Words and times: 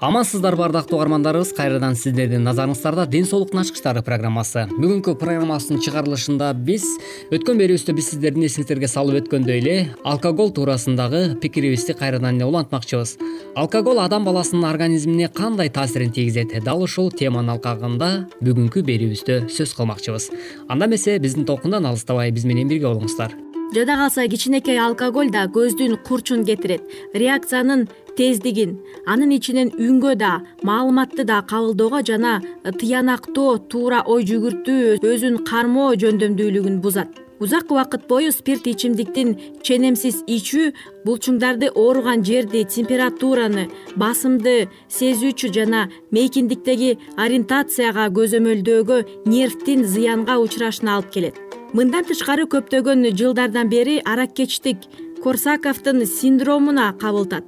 амансыздарбы 0.00 0.64
ардактуу 0.64 0.96
угармандарыбыз 0.96 1.52
кайрадан 1.52 1.94
сиздердин 1.94 2.40
назарыңыздарда 2.46 3.04
ден 3.12 3.26
соолуктун 3.28 3.60
ачкычтары 3.60 4.00
программасы. 4.02 4.62
Бүгүнкү 4.72 5.12
программабыздын 5.20 5.82
чыгарылышында 5.84 6.48
биз 6.56 6.86
өткөн 7.28 7.60
берүүбүздө 7.60 7.94
биз 7.98 8.08
сиздердин 8.14 8.46
эсиңиздерге 8.48 8.88
салып 8.88 9.20
өткөндөй 9.20 9.60
эле 9.60 9.74
алкоголь 10.08 10.54
туурасындагы 10.56 11.36
пикирибизди 11.42 11.92
кайрадан 12.00 12.40
эле 12.40 12.48
улантмакчыбыз. 12.48 13.18
Алкоголь 13.60 14.00
адам 14.00 14.24
баласынын 14.24 14.64
организмине 14.70 15.28
кандай 15.28 15.68
таасирин 15.68 16.16
тийгизет? 16.16 16.56
Дал 16.64 16.80
ушул 16.80 17.12
теманын 17.12 17.58
алкагында 17.58 18.10
бүгүнкү 18.40 18.80
берүүбүздө 18.88 19.50
сөз 19.52 19.76
кылмакчыбыз. 19.76 20.30
Анда 20.68 20.88
эмесе 20.88 21.18
биздин 21.18 21.44
толкундан 21.44 21.84
алыстабай 21.84 22.32
биз 22.32 22.48
менен 22.48 22.72
бирге 22.72 22.88
болуңуздар 22.88 23.36
жада 23.74 23.96
калса 23.96 24.26
кичинекей 24.28 24.78
алкоголь 24.78 25.30
да 25.30 25.44
көздүн 25.46 25.96
курчун 26.06 26.44
кетирет. 26.44 26.82
Реакциянын 27.14 27.86
тездигин 28.16 28.78
анын 29.06 29.32
ичинен 29.36 29.70
үнгө 29.78 30.16
да 30.18 30.42
маалыматты 30.62 31.24
да 31.24 31.40
кабылдоого 31.42 32.02
жана 32.06 32.40
тыянактоо 32.64 33.58
туура 33.70 34.02
ой 34.06 34.26
жүгүртүү 34.26 35.00
өзүн 35.00 35.42
кармоо 35.46 35.94
жөндөмдүүлүгүн 35.94 36.80
бузат. 36.80 37.10
Узак 37.40 37.70
убакыт 37.72 38.06
бою 38.08 38.32
спирт 38.32 38.66
ичимдиктин 38.68 39.30
ченемсиз 39.64 40.18
ичүү 40.28 40.72
булчуңдарды 41.06 41.70
ооруган 41.72 42.20
жерди 42.26 42.66
температураны 42.68 43.70
басымды 43.96 44.68
сезүүчү 44.92 45.48
жана 45.56 45.86
мейкиндиктеги 46.12 46.98
ориентацияга 47.16 48.10
көзөмөлдөөгө 48.18 49.04
нервдин 49.32 49.86
зыянга 49.88 50.36
учурашына 50.44 50.98
алып 50.98 51.14
келет 51.16 51.40
мындан 51.76 52.04
тышкары 52.08 52.48
көптөгөн 52.50 53.06
жылдардан 53.14 53.68
бери 53.70 54.00
аракечтик 54.02 54.78
корсаковдун 55.22 56.04
синдромуна 56.06 56.92
кабылтат. 57.00 57.44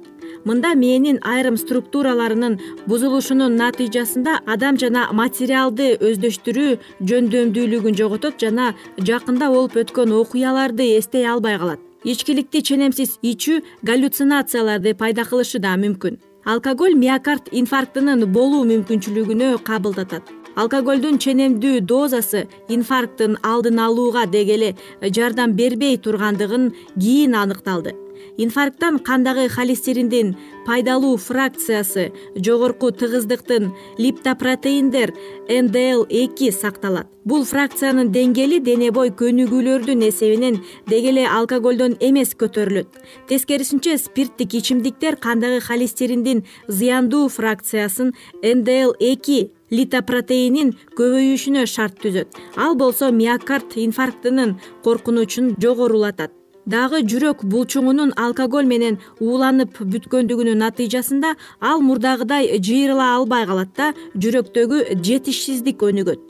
Мында 0.47 0.73
мээнин 0.79 1.19
айрым 1.23 1.57
структураларынын 1.57 2.57
бузулушунун 2.87 3.55
натыйжасында 3.59 4.39
адам 4.55 4.77
жана 4.79 5.07
материалды 5.15 5.93
өздөштүрүү 6.09 6.75
жөндөмдүүлүгүн 7.09 7.97
жоготот 7.99 8.39
жана 8.43 8.73
жакында 8.97 9.49
болуп 9.51 9.75
өткөн 9.83 10.13
окуяларды 10.19 10.89
эстей 10.97 11.27
албай 11.27 11.57
калат. 11.59 11.79
Ичкиликти 12.03 12.61
ченемсиз 12.61 13.17
ичүү 13.23 13.61
галлюцинацияларды 13.87 14.95
пайда 14.99 15.23
кылышы 15.23 15.63
да 15.63 15.75
мүмкүн. 15.79 16.19
Алкоголь 16.45 16.99
миокард 16.99 17.47
инфарктынын 17.51 18.27
болуу 18.31 18.63
мүмкүнчүлүгүнө 18.67 19.57
кабылдатат 19.63 20.42
алкогольдүн 20.55 21.17
ченемдүү 21.23 21.81
дозасы 21.89 22.45
инфаркттын 22.69 23.39
алдын 23.41 23.79
алууга 23.79 24.25
деги 24.29 24.57
эле 24.57 24.71
жардам 25.01 25.57
бербей 25.57 25.97
тургандыгын 25.97 26.71
кийин 26.99 27.35
аныкталды. 27.35 27.95
Инфаркттан 28.37 28.97
кандагы 28.99 29.47
холестериндин 29.49 30.35
пайдалуу 30.65 31.17
фракциясы 31.17 32.11
жогорку 32.35 32.89
тыгыздыктын 32.91 33.73
липтопротеиндер 33.97 35.13
ндл 35.49 36.05
эки 36.09 36.49
сакталат. 36.51 37.07
Бул 37.25 37.45
фракциянын 37.45 38.09
деңгээли 38.11 38.59
дене 38.59 38.89
бой 38.91 39.11
көнүгүүлөрдүн 39.11 40.07
эсебинен 40.09 40.61
деги 40.87 41.11
эле 41.13 41.27
алкоголдон 41.27 41.95
эмес 41.99 42.33
көтөрүлөт. 42.35 42.89
Тескерисинче 43.29 43.97
спирттик 43.97 44.55
ичимдиктер 44.55 45.15
кандагы 45.15 45.61
холестериндин 45.61 46.43
зыяндуу 46.67 47.29
фракциясын 47.29 48.15
ндл 48.41 48.95
эки 48.99 49.51
литопротеинин 49.73 50.75
көбөйүшүнө 50.97 51.65
шарт 51.69 51.99
түзөт. 52.03 52.37
Ал 52.55 52.77
болсо 52.77 53.11
миокард 53.11 53.75
инфарктынын 53.85 54.55
коркунучун 54.85 55.55
жогорулатат. 55.61 56.31
Дагы 56.65 57.01
жүрөк 57.03 57.41
булчуңунун 57.51 58.13
алкоголь 58.15 58.67
менен 58.69 58.95
ууланып 59.19 59.81
бүткөндүгүнүн 59.83 60.61
натыйжасында 60.63 61.33
ал 61.59 61.81
мурдагыдай 61.83 62.61
жыйрыла 62.63 63.09
албай 63.17 63.43
калат 63.49 63.73
да 63.75 63.89
жүрөктөгү 64.15 65.01
жетишсиздик 65.03 65.83
өнүгөт. 65.83 66.21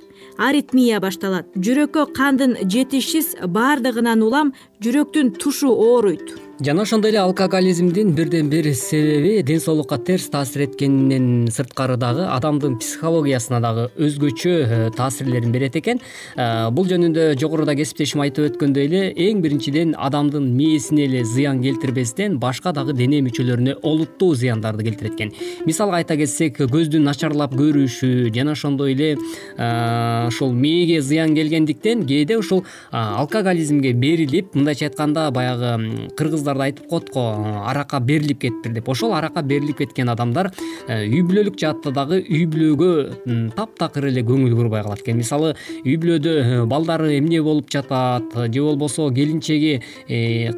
Аритмия 0.42 0.98
башталат. 1.04 1.52
Жүрөккө 1.54 2.08
кандын 2.18 2.58
жетишсиз 2.66 3.36
баардыгынан 3.46 4.26
улам 4.26 4.56
жүрөктүн 4.82 5.36
тушу 5.38 5.70
ооруйт 5.70 6.34
жана 6.66 6.84
ошондой 6.84 7.12
эле 7.12 7.20
алкоголизмдин 7.20 8.14
бирден 8.16 8.50
бир 8.50 8.74
себеби 8.74 9.42
ден 9.44 9.60
соолукка 9.60 9.98
терс 9.98 10.30
таасир 10.30 10.62
эткенинен 10.64 11.48
сырткары 11.52 11.98
дагы 11.98 12.24
адамдын 12.32 12.78
психологиясына 12.80 13.60
дагы 13.60 13.90
өзгөчө 14.00 14.54
э, 14.64 14.92
таасирлерин 14.96 15.52
берет 15.52 15.76
экен. 15.76 16.00
Э, 16.38 16.70
бул 16.72 16.88
жөнүндө 16.88 17.34
жогоруда 17.42 17.76
кесиптешим 17.76 18.24
айтып 18.24 18.54
өткөндөй 18.54 18.88
эле 18.88 19.02
эң 19.12 19.42
биринчиден 19.44 19.92
адамдын 19.98 20.46
мээсине 20.56 21.04
эле 21.10 21.26
зыян 21.26 21.60
келтирбестен 21.64 22.38
башка 22.40 22.72
дагы 22.72 22.94
дене 22.96 23.20
мүчөлөрүнө 23.28 23.82
олуттуу 23.84 24.32
зыяндарды 24.36 24.88
келтирет 24.88 25.20
экен 25.20 25.34
мисалга 25.66 26.00
айта 26.00 26.16
кетсек 26.16 26.62
көздүн 26.64 27.04
начарлап 27.04 27.58
көрүшү 27.60 28.32
жана 28.32 28.56
ошондой 28.56 28.96
эле 28.96 29.18
э, 29.58 30.28
ушул 30.30 30.56
мээге 30.56 31.02
зыян 31.02 31.36
келгендиктен 31.36 32.08
кээде 32.08 32.40
ушул 32.40 32.64
алкоголизмге 32.92 33.92
берилип 33.92 34.56
мындайча 34.56 34.88
айтканда 34.88 35.30
баягы 35.32 36.08
кыргыздар 36.16 36.53
айтып 36.62 36.88
коет 36.88 37.10
го 37.14 37.22
аракка 37.66 38.00
берилип 38.00 38.40
кетиптир 38.42 38.74
деп. 38.74 38.90
Ошол 38.90 39.14
аракка 39.14 39.42
берилип 39.42 39.78
кеткен 39.78 40.10
адамдар 40.10 40.52
э, 40.88 41.06
үй 41.08 41.22
бүлөлүк 41.24 41.58
жаатта 41.60 41.92
дагы 41.92 42.22
үй 42.22 42.46
бүлөгө 42.46 43.52
таптакыр 43.56 44.10
эле 44.12 44.22
көңүл 44.22 44.56
бурбай 44.56 44.84
калат 44.84 45.02
экен. 45.02 45.18
Мисалы 45.18 45.56
үй 45.84 45.98
бүлөдө 45.98 46.36
э, 46.44 46.66
балдары 46.66 47.18
эмне 47.18 47.42
болуп 47.42 47.72
жатат 47.72 48.36
же 48.54 48.62
болбосо 48.62 49.10
келинчеги 49.14 49.82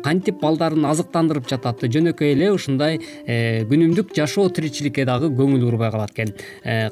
кантип 0.04 0.42
балдарын 0.42 0.86
азыктандырып 0.90 1.48
жатат 1.50 1.84
жөнөкөй 1.84 2.34
эле 2.36 2.52
ушундай 2.52 3.00
күнүмдүк 3.28 4.14
жашоо 4.16 4.50
тиричиликке 4.50 5.06
дагы 5.06 5.30
көңүл 5.30 5.64
бурбай 5.66 5.92
калат 5.92 6.12
экен. 6.16 6.34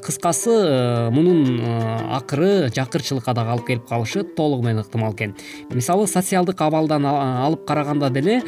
Кыскасы 0.03 1.09
мунун 1.11 1.59
акыры 1.63 2.69
жакырчылыкка 2.75 3.33
дагы 3.33 3.55
алып 3.55 3.67
келип 3.67 3.87
калышы 3.89 4.23
толугу 4.23 4.65
менен 4.67 4.83
ыктымал 4.83 5.13
экен. 5.13 5.35
Мисалы 5.71 6.07
социалдык 6.07 6.61
абалдан 6.61 7.05
алып 7.05 7.65
караганда 7.67 8.09
деле 8.09 8.41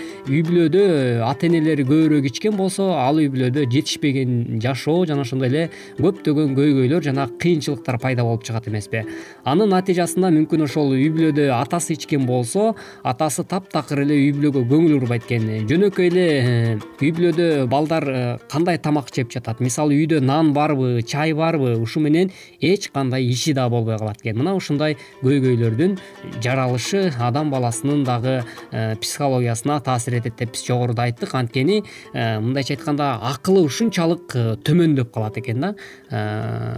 бүлөдө 0.44 0.86
ата 1.26 1.48
энелери 1.48 1.86
көбүрөөк 1.88 2.30
ичкен 2.32 2.58
болсо 2.58 2.90
ал 2.98 3.22
үй 3.22 3.30
бүлөдө 3.32 3.68
жетишпеген 3.72 4.60
жашоо 4.64 5.06
жана 5.06 5.24
ошондой 5.24 5.52
эле 5.52 5.64
көптөгөн 6.00 6.56
көйгөйлөр 6.58 7.06
жана 7.06 7.28
кыйынчылыктар 7.40 8.00
пайда 8.02 8.26
болуп 8.28 8.44
чыгат 8.48 8.68
эмеспи 8.68 9.06
анын 9.46 9.70
натыйжасында 9.72 10.32
мүмкүн 10.36 10.66
ошол 10.66 10.96
үй 10.96 11.10
бүлөдө 11.14 11.48
атасы 11.56 11.96
ичкен 11.96 12.26
болсо 12.26 12.74
атасы 13.04 13.46
таптакыр 13.48 14.04
эле 14.06 14.18
үй 14.18 14.32
бүлөгө 14.36 14.66
көңүл 14.70 15.00
бурбайт 15.00 15.26
экен. 15.26 15.48
Жөнөкөй 15.70 16.10
эле 16.12 16.26
э, 16.40 16.76
үй 17.02 17.12
бүлөдө 17.16 17.68
балдар 17.72 18.08
э, 18.10 18.24
кандай 18.52 18.80
тамак 18.82 19.12
жеп 19.14 19.32
жатат? 19.34 19.62
Мисалы 19.64 19.98
үйдө 19.98 20.22
нан 20.26 20.54
барбы 20.54 21.02
чай 21.06 21.34
барбы 21.38 21.76
ушу 21.82 22.02
менен 22.04 22.32
эч 22.60 22.90
кандай 22.94 23.26
иши 23.30 23.54
да 23.54 23.68
болбой 23.70 23.98
калат 23.98 24.22
экен. 24.22 24.38
Мына 24.40 24.56
ушундай 24.58 24.98
көйгөйлөрдүн 25.24 25.98
жаралышы 26.44 27.12
адам 27.20 27.52
баласынын 27.54 28.04
дагы 28.06 28.42
э, 28.72 28.96
психологиясына 29.02 29.80
таасир 29.82 30.18
деп 30.30 30.54
биз 30.56 30.66
жогоруда 30.66 31.06
айттык. 31.06 31.34
Анткени 31.36 31.84
э, 32.14 32.40
мындайча 32.40 32.74
айтканда 32.76 33.20
акылы 33.22 33.66
ушунчалык 33.66 34.36
э, 34.36 34.46
төмөндөп 34.66 35.12
калат 35.14 35.38
экен 35.38 35.62
да. 35.62 35.74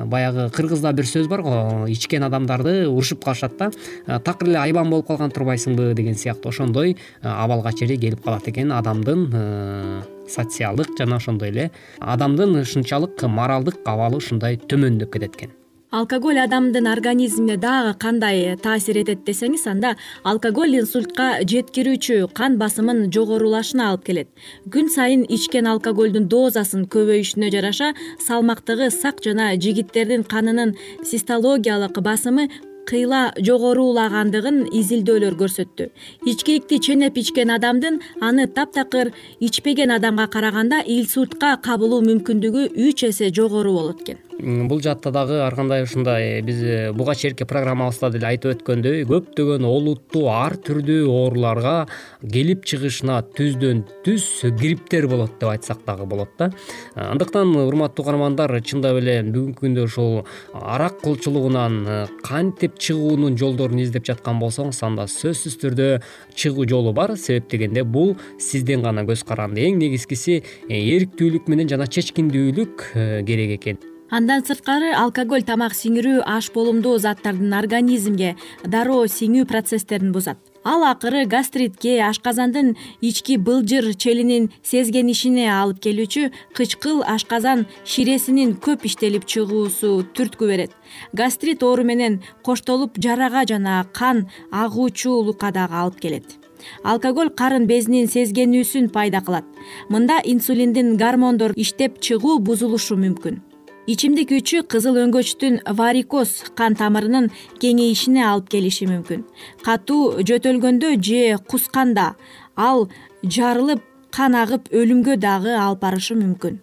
Баягы 0.05 0.49
кыргызда 0.55 0.91
бир 0.93 1.05
сөз 1.05 1.27
бар 1.27 1.41
го 1.41 1.85
ичкен 1.87 2.23
адамдарды 2.23 2.87
урушуп 2.87 3.23
калышат 3.23 3.57
да. 3.57 3.71
Такыр 4.19 4.49
эле 4.49 4.59
айбан 4.59 4.89
болуп 4.89 5.07
калган 5.07 5.31
турбайсыңбы 5.31 5.93
деген 5.93 6.15
сыяктуу 6.15 6.49
ошондой 6.51 6.97
абалга 7.21 7.73
чейин 7.73 7.99
келип 7.99 8.23
калат 8.23 8.47
экен. 8.47 8.71
Адамдын 8.71 10.03
социалдык 10.27 10.97
жана 10.97 11.17
ошондой 11.17 11.49
эле 11.49 11.71
адамдын 11.99 12.61
ушунчалык 12.61 13.23
моралдык 13.23 13.79
абалы 13.85 14.17
ушундай 14.17 14.57
төмөндөп 14.57 15.13
кетет 15.13 15.35
экен 15.35 15.55
алкоголь 15.89 16.37
адамдын 16.37 16.87
организмине 16.87 17.55
дагы 17.57 17.93
кандай 17.97 18.57
таасир 18.59 18.97
этет 18.99 19.23
десеңиз 19.23 19.63
анда 19.71 19.93
алкоголь 20.23 20.75
инсультка 20.81 21.39
жеткирүүчү 21.47 22.27
кан 22.35 22.57
басымын 22.59 23.07
жогорулашына 23.15 23.87
алып 23.91 24.03
келет. 24.09 24.27
Күн 24.67 24.91
сайын 24.91 25.23
ичкен 25.29 25.67
алкоголдун 25.71 26.27
дозасын 26.27 26.85
көбөйүшүнө 26.91 27.51
жараша 27.55 27.93
салмактыгы 28.19 28.91
сак 28.91 29.23
жана 29.23 29.53
жигиттердин 29.55 30.27
канынын 30.27 30.75
систологиялык 31.05 32.01
басымы 32.03 32.49
кыйла 32.87 33.31
жогорулагандыгын 33.39 34.65
изилдөөлөр 34.67 35.39
көрсөттү. 35.39 35.89
Ичкиликти 36.27 36.79
ченеп 36.83 37.17
ичкен 37.23 37.51
адамдын 37.55 38.01
аны 38.19 38.47
таптакыр 38.47 39.13
ичпеген 39.39 39.95
адамга 39.95 40.27
караганда 40.27 40.83
инсультка 40.85 41.55
кабылуу 41.63 42.03
мүмкүндүгү 42.03 42.71
үч 42.75 43.07
эсе 43.07 43.31
жогору 43.31 43.75
болот 43.79 44.01
экен 44.03 44.26
бул 44.39 44.81
жаатта 44.81 45.11
дагы 45.11 45.39
ар 45.41 45.55
кандай 45.55 45.83
ушундай 45.83 46.41
биз 46.45 46.61
э, 46.61 46.91
буга 46.93 47.15
чейинки 47.15 47.43
программабызда 47.43 48.11
деле 48.13 48.27
айтып 48.29 48.53
өткөндөй 48.53 49.05
көптөгөн 49.09 49.65
олуттуу 49.65 50.27
ар 50.29 50.53
түрдүү 50.61 51.07
ооруларга 51.09 51.87
келип 52.21 52.65
чыгышына 52.69 53.23
түздөн 53.37 53.81
түз 54.05 54.27
грипптер 54.59 55.07
болот 55.09 55.39
деп 55.41 55.49
айтсак 55.55 55.81
дагы 55.87 56.05
болот 56.05 56.29
да. 56.37 56.51
Андыктан 56.93 57.55
урматтуу 57.63 58.05
угармандар 58.05 58.53
чындап 58.61 59.01
эле 59.01 59.23
бүгүнкү 59.25 59.63
күндө 59.63 59.87
ушул 59.89 60.21
арак 60.53 61.01
кулчулугунан 61.01 61.81
э, 61.87 61.97
кантип 62.21 62.77
чыгуунун 62.77 63.37
жолдорун 63.41 63.81
издеп 63.81 64.05
жаткан 64.05 64.37
болсоңуз 64.43 64.83
анда 64.85 65.09
сөзсүз 65.09 65.57
түрдө 65.65 65.89
чыгуу 66.37 66.69
жолу 66.69 66.93
бар. 66.93 67.17
Себеп 67.17 67.49
дегенде 67.49 67.83
бул 67.83 68.15
сизден 68.37 68.85
гана 68.85 69.01
көз 69.07 69.25
каранды. 69.25 69.65
Эң 69.65 69.81
негизгиси 69.81 70.43
э, 70.69 70.77
эрктүүлүк 70.77 71.49
менен 71.49 71.73
жана 71.73 71.89
чечкиндүүлүк 71.89 72.89
керек 73.25 73.57
экен 73.57 73.96
андан 74.09 74.43
сырткары 74.47 74.93
алкоголь 74.95 75.43
тамак 75.43 75.73
сиңирүү 75.75 76.21
аш 76.31 76.47
болумдуу 76.55 76.95
заттардын 77.03 77.53
организмге 77.57 78.35
дароо 78.63 79.03
сиңүү 79.11 79.45
процесстерин 79.49 80.13
бузат. 80.15 80.37
Ал 80.63 80.83
акыры 80.83 81.25
гастритке 81.27 81.97
ашказандын 82.03 82.75
ички 83.01 83.37
былжыр 83.37 83.93
челинин 83.95 84.49
сезгенишине 84.63 85.47
алып 85.51 85.79
келүүчү 85.83 86.31
кычкыл 86.55 87.03
ашказан 87.07 87.65
ширесинин 87.85 88.55
көп 88.55 88.87
иштелип 88.87 89.27
чыгуусу 89.27 90.03
түрткү 90.15 90.47
берет. 90.47 90.71
Гастрит 91.13 91.63
оору 91.63 91.83
менен 91.83 92.21
коштолуп 92.43 92.99
жарага 92.99 93.45
жана 93.47 93.85
кан 93.93 94.27
агуучулукка 94.51 95.51
дагы 95.51 95.75
алып 95.83 95.99
келет. 95.99 96.37
Алкоголь 96.83 97.29
карын 97.29 97.67
безинин 97.67 98.07
сезгенүүсүн 98.11 98.89
пайда 98.91 99.21
кылат. 99.21 99.45
Мында 99.89 100.19
инсулиндин 100.23 100.97
гормондор 100.97 101.53
иштеп 101.55 102.01
чыгуу 102.01 102.39
бузулушу 102.39 102.97
мүмкүн 102.99 103.46
ичимдик 103.87 104.33
ичүү 104.35 104.65
кызыл 104.67 104.97
өңгөчтүн 104.99 105.61
варикоз 105.79 106.31
кан 106.59 106.75
тамырынын 106.75 107.29
кеңейишине 107.63 108.23
алып 108.27 108.49
келиши 108.51 108.87
мүмкүн. 108.89 109.23
Катуу 109.63 110.23
жөтөлгөндө 110.27 110.97
же 110.99 111.37
кусканда 111.47 112.09
ал 112.55 112.89
жарылып 113.23 113.85
кан 114.11 114.35
агып 114.35 114.67
өлүмгө 114.75 115.15
дагы 115.23 115.55
алып 115.55 115.85
барышы 115.85 116.17
мүмкүн. 116.19 116.59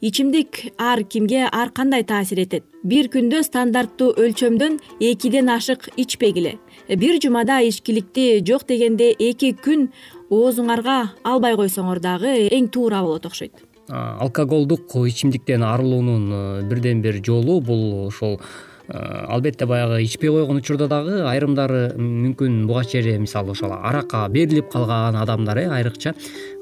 Ичимдик 0.00 0.72
ар 0.78 1.04
кимге 1.04 1.44
ар 1.52 1.68
кандай 1.68 2.04
таасир 2.08 2.40
этет? 2.40 2.64
Бир 2.82 3.10
күндө 3.12 3.42
стандарттуу 3.44 4.14
өлчөмдөн 4.16 4.78
экиден 5.00 5.52
ашык 5.52 5.90
ичпегиле. 6.00 6.56
Бир 6.88 7.20
жумада 7.20 7.60
ичкиликти 7.60 8.40
жок 8.40 8.64
дегенде 8.68 9.12
эки 9.18 9.52
күн 9.52 9.90
оозуңарга 10.30 10.98
албай 11.24 11.60
койсоңор 11.60 12.00
дагы 12.00 12.48
эң 12.48 12.72
туура 12.72 13.04
болот 13.04 13.28
окшойт 13.28 13.73
алкоголдук 13.88 14.94
ичимдиктен 15.06 15.62
арылуунун 15.62 16.30
э, 16.32 16.62
бирден 16.68 17.02
бир 17.02 17.20
жолу 17.24 17.60
бул 17.60 18.06
ошол 18.06 18.40
албетте 18.88 19.66
баягы 19.66 20.02
ичпей 20.04 20.28
койгон 20.28 20.58
учурда 20.60 20.88
дагы 20.88 21.22
айрымдары 21.24 21.94
мүмкүн 21.96 22.66
буга 22.68 22.84
чейин 22.84 23.22
мисалы 23.24 23.52
ошол 23.52 23.72
аракка 23.72 24.26
берилип 24.28 24.70
калган 24.72 25.16
адамдар 25.16 25.58
э 25.58 25.68
айрыкча 25.68 26.14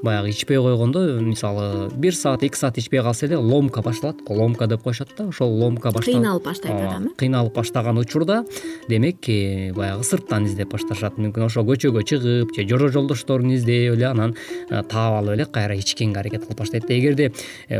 баягы 0.03 0.29
ичпей 0.29 0.57
койгондо 0.57 1.19
мисалы 1.19 1.89
бир 1.95 2.15
саат 2.15 2.43
эки 2.43 2.55
саат 2.55 2.77
ичпей 2.77 3.01
калса 3.01 3.25
эле 3.25 3.37
ломка 3.37 3.81
башталат 3.81 4.17
ломка 4.29 4.67
деп 4.67 4.83
коюшат 4.83 5.09
да 5.17 5.27
ошол 5.27 5.49
ломка 5.49 5.91
кыйналып 5.91 6.43
баштайт 6.43 6.73
адам 6.73 7.07
э 7.07 7.09
кыйналып 7.17 7.53
баштаган 7.53 7.97
учурда 7.97 8.45
демек 8.87 9.27
э, 9.27 9.73
баягы 9.73 10.03
сырттан 10.03 10.45
издеп 10.45 10.71
башташат 10.71 11.17
мүмкүн. 11.17 11.45
Ошо 11.45 11.63
көчөгө 11.67 12.03
чыгып 12.07 12.55
же 12.55 12.67
жора 12.69 12.89
жолдошторун 12.91 13.51
издеп 13.53 13.95
эле 13.95 14.07
анан 14.07 14.35
таап 14.69 15.19
алып 15.19 15.35
эле 15.35 15.45
кайра 15.45 15.75
ичкенге 15.75 16.19
аракет 16.19 16.45
кылып 16.45 16.59
баштайт 16.59 16.89
эгерде 16.89 17.31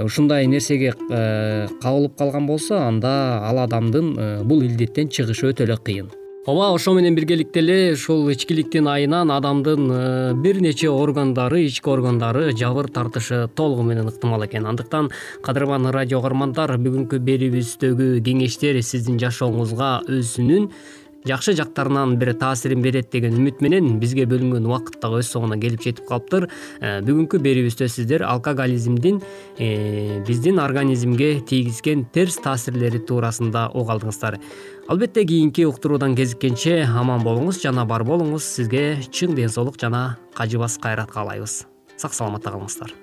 ушундай 0.03 0.47
нерсеге 0.47 0.93
кабылып 0.93 2.17
калган 2.17 2.47
болсо 2.47 2.79
анда 2.87 3.39
ал 3.43 3.59
адамдын 3.63 4.13
бул 4.43 4.65
илдеттен 4.65 5.09
чыгышы 5.13 5.53
өтө 5.53 5.67
эле 5.67 5.77
кыйын. 5.77 6.11
Ооба 6.45 6.73
ошо 6.75 6.91
менен 6.93 7.15
биргеликте 7.15 7.61
эле 7.61 7.93
ушул 7.93 8.27
ичкиликтин 8.27 8.87
айынан 8.91 9.29
адамдын 9.31 9.91
э, 9.91 10.33
бир 10.35 10.59
нече 10.59 10.89
органдары 10.91 11.61
ички 11.63 11.87
органдары 11.87 12.51
жабыр 12.51 12.89
тартышы 12.91 13.47
толугу 13.55 13.83
менен 13.87 14.09
ыктымал 14.09 14.43
экен. 14.43 14.65
Андыктан 14.67 15.09
кадырман 15.41 15.87
радио 15.95 16.19
каармандар 16.19 16.75
бүгүнкү 16.83 17.21
берүүбүздөгү 17.29 18.09
кеңештер 18.27 18.81
сиздин 18.83 19.21
жашооңузга 19.23 20.01
өзүнүн 20.09 20.67
жакшы 21.27 21.53
жактарынан 21.57 22.17
бир 22.19 22.33
таасирин 22.39 22.81
берет 22.81 23.11
деген 23.11 23.37
үмүт 23.39 23.61
менен 23.63 23.99
бизге 23.99 24.25
бөлүнгөн 24.29 24.67
убакыт 24.67 24.99
дагы 25.01 25.21
өз 25.21 25.31
соңуна 25.33 25.59
келип 25.61 25.83
жетип 25.83 26.07
калыптыр. 26.09 26.49
Э, 26.79 27.01
бүгүнкү 27.05 27.41
берүүбүздө 27.43 27.89
сиздер 27.91 28.25
алкоголизмдин 28.27 29.21
э, 29.57 30.21
биздин 30.27 30.59
организмге 30.63 31.41
тийгизген 31.47 32.07
терс 32.13 32.39
таасирлери 32.43 32.99
туурасында 32.99 33.69
уга 33.73 33.97
алдыңыздар. 33.97 34.39
Албетте 34.87 35.23
кийинки 35.25 35.65
уктуруудан 35.67 36.15
кезиккенче 36.15 36.81
аман 36.83 37.23
болуңуз 37.23 37.61
жана 37.63 37.85
бар 37.85 38.03
болуңуз. 38.07 38.43
Сизге 38.43 38.99
чың 39.11 39.37
ден 39.39 39.49
соолук 39.49 39.79
жана 39.79 40.17
кажыбас 40.35 40.77
кайрат 40.81 41.11
каалайбыз 41.13 41.63
сак 41.97 42.13
саламатта 42.13 42.51
калыңыздар 42.51 43.02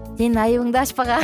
сенин 0.21 0.37
айыбыңды 0.37 0.77
ачпаган. 0.77 1.23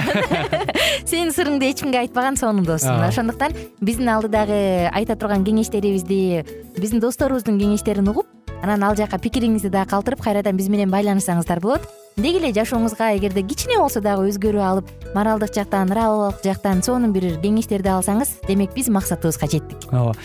Сенин 1.09 1.29
сырыңды 1.29 1.69
эч 1.69 1.83
кимге 1.83 1.99
айтпаган 2.01 2.37
сонун 2.39 2.65
дос 2.65 2.85
мына 2.87 3.11
ошондуктан 3.11 3.53
биздин 3.79 4.09
алдыдагы 4.09 4.89
айта 4.89 5.15
турган 5.15 5.45
кеңештерибизди 5.45 6.41
биздин 6.79 7.03
досторубуздун 7.03 7.59
кеңештерин 7.61 8.09
угуп 8.09 8.25
анан 8.63 8.87
ал 8.87 8.97
жака 8.97 9.19
пикириңизди 9.21 9.69
дагы 9.69 9.91
калтырып 9.91 10.23
кайрадан 10.25 10.57
биз 10.57 10.71
менен 10.73 10.89
байланышсаңыздар 10.89 11.61
болот. 11.61 11.85
Деги 12.17 12.41
эле 12.41 12.49
жашооңузга 12.57 13.11
эгерде 13.19 13.43
кичине 13.45 13.77
болсо 13.77 14.01
дагы 14.01 14.31
өзгөрүү 14.31 14.65
алып 14.65 14.89
моралдык 15.13 15.53
жактан 15.53 15.93
ыалык 15.93 16.41
жактан 16.43 16.81
сонун 16.81 17.13
бир 17.13 17.37
кеңештерди 17.43 17.93
алсаңыз 17.93 18.39
демек 18.47 18.73
биз 18.73 18.89
максатыбызга 18.89 19.45
жеттик. 19.45 19.85
Ооба. 19.93 20.17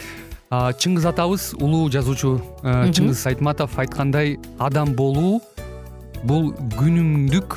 Чыңгыз 0.52 1.04
атабыз 1.08 1.52
улуу 1.60 1.90
жазуучу 1.92 2.38
э, 2.62 2.88
чыңгыз 2.92 3.26
айтматов 3.30 3.78
айткандай 3.80 4.38
адам 4.60 4.92
болуу 4.96 5.40
бул 6.24 6.52
күнүмдүк 6.76 7.56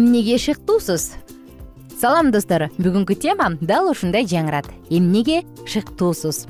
эмнеге 0.00 0.38
шыктуусуз? 0.38 1.12
Салам 2.00 2.30
достор. 2.32 2.70
Бүгүнкү 2.80 3.18
тема 3.20 3.50
дал 3.60 3.90
ушундай 3.90 4.24
жаңырат. 4.24 4.70
Эмнеге 4.88 5.42
шыктуусуз? 5.68 6.46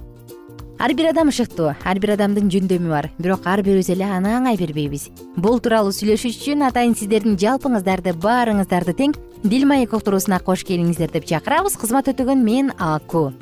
Ар 0.78 0.94
бир 0.94 1.10
адам 1.10 1.32
шыктуу 1.34 1.72
ар 1.74 1.98
бир 1.98 2.14
адамдын 2.14 2.46
жөндөмү 2.46 2.88
бар. 2.88 3.10
Бирок 3.18 3.48
ар 3.50 3.64
бирибиз 3.66 3.90
эле 3.90 4.06
аны 4.06 4.36
аңай 4.38 4.56
бербейбиз. 4.56 5.08
Бул 5.34 5.58
тууралуу 5.58 5.90
сүйлөшүш 5.90 6.38
үчүн 6.38 6.62
атайын 6.68 6.94
сиздердин 6.94 7.34
жалпыңыздарды 7.42 8.14
баарыңыздарды 8.22 8.94
тең 9.02 9.16
дил 9.42 9.66
маек 9.66 9.98
уктуруусуна 9.98 10.38
кош 10.38 10.62
келиңиздер 10.62 11.10
деп 11.10 11.26
чакырабыз. 11.26 11.74
Кызмат 11.74 12.14
өтөгөн 12.14 12.46
мен 12.46 12.70
аку. 12.78 13.32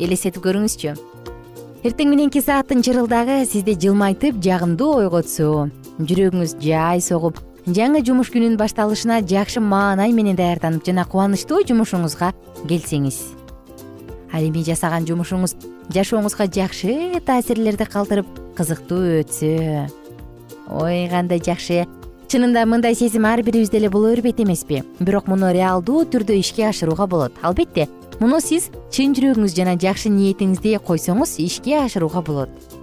Элестетип 0.00 0.40
көрүңүзчү. 0.48 0.96
Эртең 1.84 2.08
мененки 2.08 2.40
сааттын 2.40 2.80
чырылдагы 2.80 3.42
сизди 3.44 3.76
жылмайтып 3.76 4.40
жагымдуу 4.40 5.02
ойготсо 5.04 5.68
жүрөгүңүз 6.00 6.56
жай 6.62 7.02
согуп 7.04 7.42
жаңы 7.66 8.02
жумуш 8.02 8.32
күнүнүн 8.34 8.58
башталышына 8.58 9.20
жакшы 9.28 9.60
маанай 9.62 10.12
менен 10.12 10.36
даярданып 10.36 10.84
жана 10.86 11.04
кубанычтуу 11.06 11.62
жумушуңузга 11.68 12.32
келсеңиз. 12.66 13.20
Ал 14.32 14.42
эми 14.42 14.64
жасаган 14.66 15.06
жумушуңуз 15.06 15.54
жашооңузга 15.94 16.48
жакшы 16.50 17.20
таасирлерди 17.26 17.86
калтырып 17.86 18.26
кызыктуу 18.58 19.20
өтсө. 19.20 19.88
Ой 20.70 21.06
кандай 21.12 21.38
жакшы. 21.38 21.86
Чынында 22.32 22.64
мындай 22.66 22.96
сезим 22.96 23.26
ар 23.28 23.42
бирибизде 23.42 23.78
эле 23.78 23.90
боло 23.90 24.10
бербейт 24.10 24.40
эмеспи. 24.40 24.82
Бирок 24.98 25.28
муну 25.28 25.52
реалдуу 25.52 26.04
түрдө 26.04 26.38
ишке 26.40 26.66
ашырууга 26.66 27.06
болот. 27.06 27.36
Албетте 27.42 27.88
муну 28.18 28.40
сиз 28.40 28.70
чын 28.90 29.14
жүрөгүңүз 29.14 29.54
жана 29.56 29.78
жакшы 29.78 30.10
ниетиңизди 30.10 30.78
койсоңуз 30.82 31.38
ишке 31.42 31.78
ашырууга 31.82 32.22
болот 32.22 32.81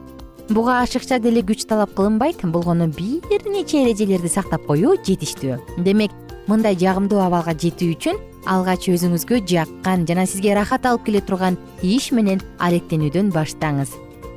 буга 0.50 0.82
ашыкча 0.82 1.20
деле 1.20 1.42
күч 1.46 1.66
талап 1.70 1.94
кылынбайт 1.94 2.42
болгону 2.44 2.88
бир 2.88 3.46
нече 3.46 3.84
эрежелерди 3.84 4.28
сактап 4.28 4.66
коюу 4.66 4.96
жетиштүү. 4.98 5.60
Демек 5.78 6.12
мындай 6.48 6.76
жагымдуу 6.76 7.22
абалга 7.22 7.54
жетүү 7.54 7.94
үчүн 7.94 8.18
алгач 8.50 8.90
өзүңүзгө 8.90 9.44
жаккан 9.46 10.08
жана 10.10 10.26
сизге 10.26 10.54
ырахат 10.56 10.88
алып 10.90 11.06
келе 11.06 11.22
турган 11.22 11.58
иш 11.84 12.12
менен 12.12 12.42
алектенүүдөн 12.60 13.30
баштаңыз. 13.36 13.94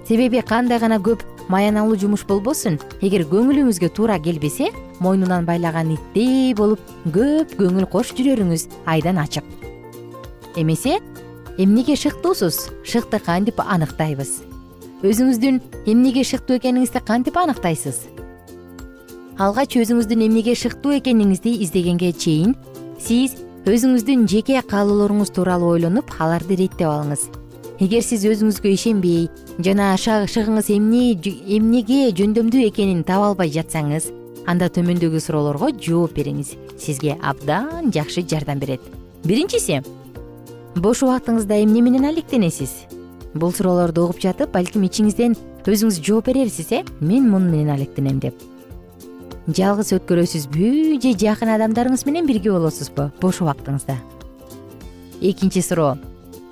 Себеби 0.09 0.43
кандай 0.45 0.79
гана 0.79 1.01
көп 1.01 1.25
маяналуу 1.49 1.97
жумуш 1.97 2.27
болбосун 2.29 2.79
эгер 3.01 3.25
көңүлүңүзгө 3.33 3.93
туура 3.97 4.21
келбесе 4.21 4.69
мойнунан 5.01 5.49
байлаган 5.49 5.97
иттей 5.97 6.53
болуп 6.55 6.81
көп 7.09 7.57
көңүл 7.57 7.89
кош 7.89 8.13
жүрөрүңүз 8.19 8.69
айдан 8.85 9.19
ачык. 9.23 9.45
Эмесе 10.57 11.01
эмнеге 11.57 11.97
шыктуусуз? 11.97 12.69
Шыкты 12.85 13.19
кантип 13.19 13.61
аныктайбыз 13.65 14.52
өзүңүздүн 15.03 15.57
эмнеге 15.91 16.23
шыктуу 16.23 16.61
экениңизди 16.61 17.01
кантип 17.03 17.35
аныктайсыз? 17.41 18.05
Алгач 19.43 19.75
өзүңүздүн 19.81 20.21
эмнеге 20.29 20.55
шыктуу 20.55 20.95
экениңизди 21.01 21.57
издегенге 21.65 22.13
чейин 22.15 22.53
сиз 23.03 23.35
өзүңүздүн 23.67 24.29
жеке 24.31 24.63
каалоолоруңуз 24.71 25.35
тууралуу 25.35 25.73
ойлонуп 25.75 26.15
аларды 26.23 26.61
реттеп 26.61 26.87
алыңыз. 26.87 27.27
Эгер 27.83 28.07
сиз 28.07 28.23
өзүңүзгө 28.31 28.71
ишенбей 28.77 29.27
жана 29.59 29.91
шыгыңыз 29.99 30.71
эмне 30.77 31.19
эмнеге 31.19 32.15
жөндөмдүү 32.15 32.69
экенин 32.71 33.03
таба 33.03 33.33
албай 33.33 33.51
жатсаңыз 33.51 34.13
анда 34.47 34.71
төмөндөгү 34.71 35.19
суроолорго 35.19 35.75
жооп 35.83 36.15
бериңиз. 36.15 36.55
Сизге 36.79 37.19
абдан 37.19 37.91
жакшы 37.91 38.23
жардам 38.23 38.63
берет. 38.63 38.87
Биринчиси 39.27 39.83
бош 40.79 41.03
убактыңызда 41.03 41.59
эмне 41.67 41.83
менен 41.83 42.07
алектенесиз 42.07 42.85
бул 43.35 43.53
суроолорду 43.53 44.05
угуп 44.07 44.21
жатып 44.23 44.53
балким 44.53 44.85
ичиңизден 44.87 45.37
өзүңүз 45.67 46.01
жооп 46.05 46.29
берерсиз 46.29 46.73
э? 46.73 46.83
Мен 47.01 47.29
муну 47.31 47.51
менен 47.51 47.71
алектенем 47.73 48.19
деп. 48.21 48.35
Жалгыз 49.47 49.93
өткөрөсүзбү 49.97 50.99
же 51.03 51.15
жакын 51.19 51.53
адамдарыңыз 51.57 52.05
менен 52.07 52.27
бирге 52.27 52.53
болосузбу 52.53 53.11
бош 53.21 53.41
убактыңызда. 53.43 53.97
Экинчи 55.21 55.63
суроо. 55.63 55.97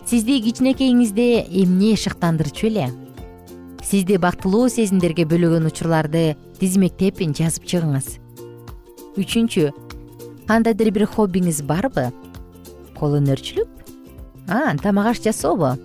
Сизди 0.07 0.41
кичинекейиңизде 0.43 1.47
эмне 1.63 1.95
шыктандырчу 1.97 2.67
эле? 2.67 2.89
Сизди 3.83 4.17
бактылуу 4.19 4.69
сезимдерге 4.69 5.27
бөлөгөн 5.27 5.69
учурларды 5.71 6.37
тизмектеп 6.59 7.21
жазып 7.21 7.67
чыгыңыз. 7.67 8.17
Үчүнчү 9.19 9.71
кандайдыр 10.47 10.91
бир 10.91 11.07
хоббиңиз 11.07 11.63
барбы? 11.63 12.11
Кол 12.99 13.19
өнөрчүлүк 13.21 13.81
а 14.51 14.75
тамак 14.83 15.13
аш 15.13 15.23
жасообу 15.23 15.77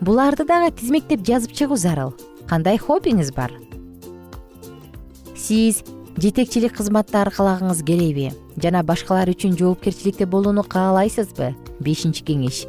буларды 0.00 0.44
дагы 0.44 0.72
тизмектеп 0.74 1.24
жазып 1.26 1.52
чыгуу 1.52 1.76
зарыл. 1.76 2.14
Кандай 2.48 2.78
хоббиңиз 2.78 3.32
бар? 3.34 3.52
Сиз 5.36 5.82
жетекчилик 6.16 6.76
кызматты 6.76 7.18
аркалагыңыз 7.20 7.82
келеби 7.86 8.30
жана 8.60 8.82
башкалар 8.86 9.30
үчүн 9.32 9.56
жоопкерчиликте 9.58 10.26
болууну 10.26 10.62
каалайсызбы? 10.62 11.54
Бешинчи 11.80 12.24
кеңеш. 12.24 12.64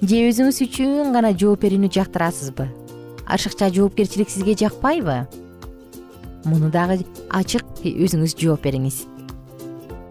Же 0.00 0.22
өзүңүз 0.28 0.62
үчүн 0.68 1.12
гана 1.12 1.32
жооп 1.34 1.64
берүүнү 1.64 1.90
жактырасызбы? 1.94 2.68
Ашыкча 3.26 3.70
жоопкерчилик 3.74 4.30
сизге 4.30 4.54
жакпайбы? 4.54 5.26
Муну 6.44 6.70
дагы 6.70 7.02
ачык 7.34 7.64
өзүңүз 7.82 8.36
жооп 8.38 8.62
бериңиз. 8.68 9.02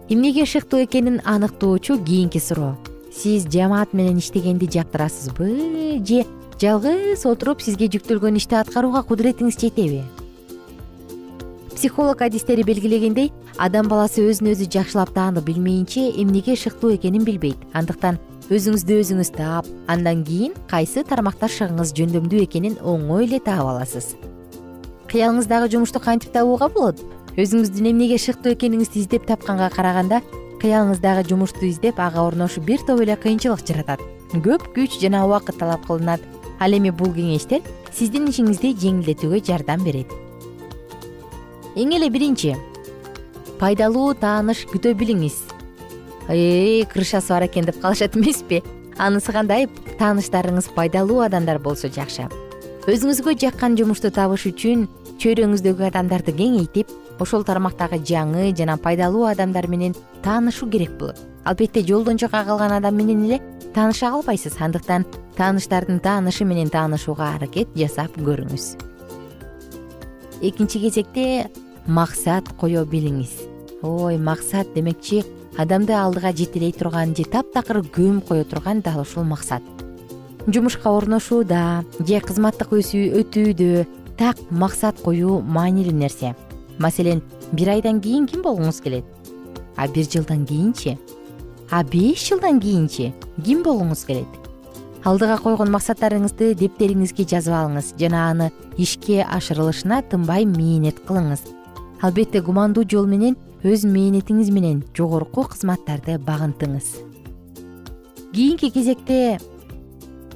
Эмнеге 0.08 0.44
шыктуу 0.46 0.84
экенин 0.84 1.20
аныктоочу 1.24 1.98
кийинки 2.04 2.38
суроо. 2.38 2.76
Сиз 3.12 3.48
жамаат 3.48 3.92
менен 3.92 4.18
иштегенди 4.18 4.68
жактырасызбы 4.70 6.04
же 6.06 6.24
жалгыз 6.58 7.22
отуруп 7.28 7.60
сизге 7.62 7.86
жүктөлгөн 7.86 8.38
ишти 8.40 8.56
аткарууга 8.58 9.04
кудуретиңиз 9.06 9.54
жетеби. 9.60 10.00
Психолог 11.70 12.22
адистери 12.26 12.64
белгилегендей 12.66 13.28
адам 13.62 13.86
баласы 13.86 14.24
өзүн 14.26 14.50
өзү 14.50 14.66
жакшылап 14.74 15.12
таанып 15.14 15.46
билмейинче 15.46 16.08
эмнеге 16.18 16.56
шыктуу 16.58 16.90
экенин 16.96 17.22
билбейт. 17.22 17.62
Андыктан 17.78 18.18
өзүңүздү 18.50 18.98
өзүңүз 19.04 19.30
таап 19.36 19.68
андан 19.86 20.24
кийин 20.26 20.56
кайсы 20.70 21.04
тармакта 21.06 21.46
шыгыңыз 21.46 21.94
жөндөмдүү 21.94 22.42
экенин 22.48 22.74
оңой 22.82 23.28
эле 23.28 23.38
таап 23.38 23.70
аласыз. 23.76 24.16
Кыялыңыздагы 25.12 25.70
жумушту 25.70 26.02
кантип 26.02 26.34
табууга 26.34 26.66
болот? 26.74 26.98
Өзүңүздүн 27.38 27.92
эмнеге 27.92 28.18
шыктуу 28.18 28.56
экениңизди 28.56 29.04
издеп 29.04 29.30
тапканга 29.30 29.70
караганда 29.70 30.24
кыялыңыздагы 30.58 31.28
жумушту 31.30 31.70
издеп 31.70 32.02
ага 32.02 32.26
орношу 32.26 32.60
бир 32.60 32.82
топ 32.82 33.04
эле 33.06 33.14
кыйынчылык 33.14 33.62
жаратат 33.62 34.02
көп 34.34 34.66
күч 34.74 34.98
жана 35.00 35.22
убакыт 35.24 35.56
талап 35.60 35.86
кылынат 35.86 36.20
ал 36.60 36.74
эми 36.74 36.90
бул 36.90 37.12
кеңештер 37.14 37.62
сиздин 37.94 38.28
ишиңизди 38.30 38.74
жеңилдетүүгө 38.82 39.42
жардам 39.46 39.84
берет. 39.86 40.10
Эң 41.78 41.94
эле 41.96 42.10
биринчи 42.10 42.56
пайдалуу 43.60 44.14
тааныш 44.18 44.64
күтө 44.70 44.94
билиңиз. 44.98 45.38
Крышасы 46.92 47.32
бар 47.32 47.46
экен 47.46 47.64
деп 47.66 47.80
калышат 47.80 48.16
эмеспи? 48.16 48.62
Анысы 48.98 49.32
кандай? 49.32 49.68
Тааныштарыңыз 49.98 50.72
пайдалуу 50.74 51.22
адамдар 51.24 51.58
болсо 51.62 51.88
жакшы. 51.88 52.28
Өзүңүзгө 52.88 53.34
жаккан 53.38 53.76
жумушту 53.78 54.10
табыш 54.14 54.46
үчүн 54.50 54.86
чөйрөңүздөгү 55.22 55.88
адамдарды 55.90 56.32
кеңейтип 56.32 56.90
ошол 57.20 57.44
тармактагы 57.44 57.98
жаңы 57.98 58.52
жана 58.56 58.76
пайдалуу 58.78 59.24
адамдар 59.28 59.68
менен 59.68 59.94
таанышуу 60.22 60.68
керек 60.70 60.96
болот. 60.98 61.18
Албетте 61.44 61.82
жолдон 61.82 62.18
жака 62.18 62.44
калган 62.44 62.72
адам 62.72 62.96
менен 62.96 63.24
эле 63.24 63.40
тааныша 63.74 64.12
албайсыз 64.12 64.58
андыктан 64.60 65.06
тааныштардын 65.36 66.00
таанышы 66.00 66.44
менен 66.44 66.70
таанышууга 66.70 67.34
аракет 67.34 67.68
жасап 67.74 68.16
көрүңүз. 68.16 68.76
Экинчи 70.40 70.78
кезекте 70.78 71.50
максат 71.86 72.48
кое 72.60 72.84
билиңиз. 72.84 73.32
Ой 73.82 74.18
максат 74.18 74.74
демекчи 74.74 75.24
адамды 75.56 75.92
алдыга 75.92 76.32
жетелей 76.32 76.72
турган 76.72 77.14
же 77.16 77.24
таптакыр 77.24 77.82
көмүп 77.82 78.28
кое 78.28 78.44
турган 78.44 78.80
дал 78.80 79.00
ушул 79.02 79.24
максат. 79.24 79.62
Жумушка 80.46 80.90
орношууда 80.90 81.84
же 81.98 82.20
кызматтык 82.20 82.72
өтүүдө 82.72 83.86
так 84.18 84.36
максат 84.50 85.00
коюу 85.02 85.40
маанилүү 85.42 85.94
нерсе 85.94 86.34
маселен 86.78 87.22
бир 87.52 87.74
айдан 87.74 88.00
кийин 88.00 88.26
ким 88.26 88.42
болгуңуз 88.42 88.80
келет? 88.82 89.04
А 89.76 89.86
бир 89.88 90.04
жылдан 90.10 90.44
кийинчи? 90.46 90.98
А 91.70 91.84
беш 91.84 92.28
жылдан 92.28 92.60
кийинчи? 92.60 93.12
Ким 93.44 93.62
болгуңуз 93.62 94.04
келет? 94.06 94.38
Алдыга 95.04 95.36
койгон 95.38 95.70
максаттарыңызды 95.70 96.54
дептериңизге 96.58 97.26
жазып 97.28 97.54
алыңыз 97.54 97.92
жана 98.00 98.24
аны 98.30 98.48
ишке 98.76 99.22
ашырылышына 99.22 100.00
тынбай 100.10 100.44
мээнет 100.48 100.98
кылыңыз. 101.06 101.44
Албетте 102.02 102.42
кумандуу 102.42 102.84
жол 102.88 103.06
менен 103.06 103.36
өз 103.62 103.86
мээнетиңиз 103.86 104.50
менен 104.50 104.82
жогорку 104.96 105.44
кызматтарды 105.52 106.18
багынтыңыз. 106.18 106.90
Кийинки 108.34 108.70
кезекте 108.74 109.38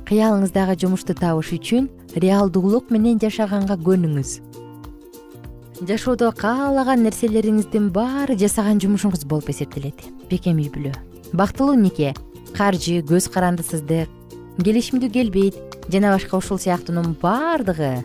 кыялыңыздагы 0.07 0.78
жумушту 0.78 1.14
табыш 1.18 1.52
үчүн 1.59 1.90
реалдуулук 2.14 2.90
менен 2.94 3.20
жашаганга 3.22 3.76
көнүңүз 3.81 4.51
жашоодо 5.83 6.31
каалаган 6.37 7.03
нерселериңиздин 7.03 7.88
баары 7.90 8.37
жасаган 8.38 8.79
жумушуңуз 8.83 9.25
болуп 9.27 9.51
эсептелет. 9.51 9.99
Бекем 10.31 10.61
үй 10.62 10.71
бүлө. 10.71 10.92
Бактылуу 11.35 11.75
нике? 11.75 12.12
Каржы 12.55 13.01
көз 13.03 13.27
карандысыздык 13.33 14.11
келишимдүү 14.62 15.11
келбейт 15.11 15.59
жана 15.90 16.12
башка 16.14 16.38
ушул 16.38 16.61
сыяктуунун 16.62 17.16
баардыгы 17.23 18.05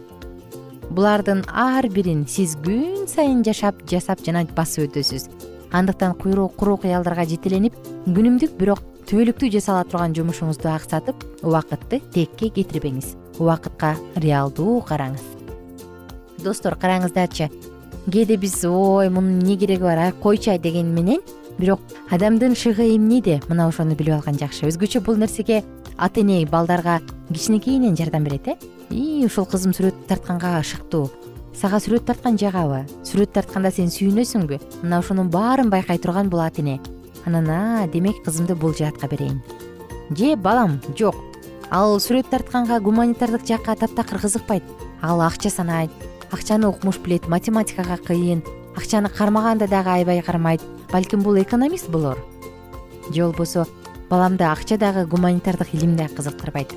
булардын 0.90 1.44
ар 1.52 1.90
бирин 1.92 2.26
сиз 2.26 2.56
күн 2.66 3.06
сайын 3.12 3.44
жашап 3.46 3.84
жасап 3.92 4.24
жана 4.26 4.46
басып 4.58 4.88
өтөсүз. 4.88 5.30
Андыктан 5.72 6.16
куру 6.18 6.78
кыялдарга 6.82 7.28
жетеленип 7.30 7.76
күнүмдүк 8.08 8.58
бирок 8.58 8.82
түбөлүктүү 9.08 9.52
жасала 9.60 9.84
турган 9.84 10.16
жумушуңузду 10.16 10.72
аксатып 10.72 11.28
убакытты 11.44 12.02
текке 12.14 12.50
кетирбеңиз. 12.50 13.18
Убакытка 13.38 13.98
реалдуу 14.16 14.80
караңыз. 14.88 15.22
Достор 16.44 16.78
караңыздачы 16.80 17.50
кээде 18.12 18.38
биз 18.38 18.64
ой 18.66 19.10
мунун 19.10 19.42
эмне 19.42 19.58
кереги 19.58 19.82
бар 19.82 19.98
ай 19.98 20.12
койчу 20.12 20.58
деген 20.58 20.94
менен. 20.94 21.22
Бирок 21.58 21.80
адамдын 22.10 22.56
шыгы 22.56 22.96
эмнеде 22.96 23.42
мына 23.50 23.68
ошону 23.68 23.96
билип 23.96 24.14
алган 24.16 24.38
жакшы. 24.38 24.68
Өзгөчө 24.68 25.02
бул 25.02 25.18
нерсеге 25.18 25.64
ата 25.98 26.22
эне 26.22 26.46
балдарга 26.46 27.02
кичинекейинен 27.34 27.98
жардам 27.98 28.24
берет 28.24 28.48
э? 28.48 28.56
Ии 28.90 29.26
ушул 29.26 29.46
кызым 29.46 29.74
сүрөт 29.74 30.08
тартканга 30.08 30.62
шыктуу. 30.64 31.10
Сага 31.54 31.78
сүрөт 31.78 32.06
тарткан 32.06 32.38
жагабы. 32.38 32.86
Сүрөт 33.04 33.34
тартканда 33.34 33.72
сен 33.72 33.90
сүйүнөсүңбү. 33.90 34.60
Мына 34.84 35.00
ошонун 35.00 35.30
баарын 35.30 35.70
байкай 35.70 35.98
турган 35.98 36.30
бул 36.30 36.40
ата 36.40 36.62
эне 36.62 36.80
анан 37.26 37.50
а 37.50 37.88
демек 37.88 38.24
кызымды 38.24 38.56
бул 38.56 38.74
жаатка 38.74 39.08
берейин. 39.08 39.42
Же 40.16 40.36
балам 40.36 40.80
жок. 40.98 41.16
Ал 41.70 41.98
сүрөт 42.00 42.30
тартканга 42.30 42.80
гуманитардык 42.80 43.46
жакка 43.46 43.76
таптакыр 43.76 44.22
кызыкпайт. 44.22 44.64
Ал 45.02 45.22
акча 45.22 45.50
санайт 45.50 45.92
акчаны 46.32 46.68
укмуш 46.68 47.00
билет 47.00 47.28
математикага 47.28 47.98
кыйын. 47.98 48.44
Акчаны 48.76 49.10
кармаганда 49.10 49.68
дагы 49.68 49.90
аябай 49.90 50.22
кармайт. 50.22 50.62
Балким 50.92 51.22
бул 51.22 51.40
экономист 51.42 51.90
болор. 51.90 52.18
Же 53.14 53.24
болбосо 53.24 53.66
баламды 54.10 54.44
акча 54.44 54.78
дагы 54.78 55.06
гуманитардык 55.06 55.74
илим 55.74 55.96
да 55.96 56.08
кызыктырбайт 56.08 56.74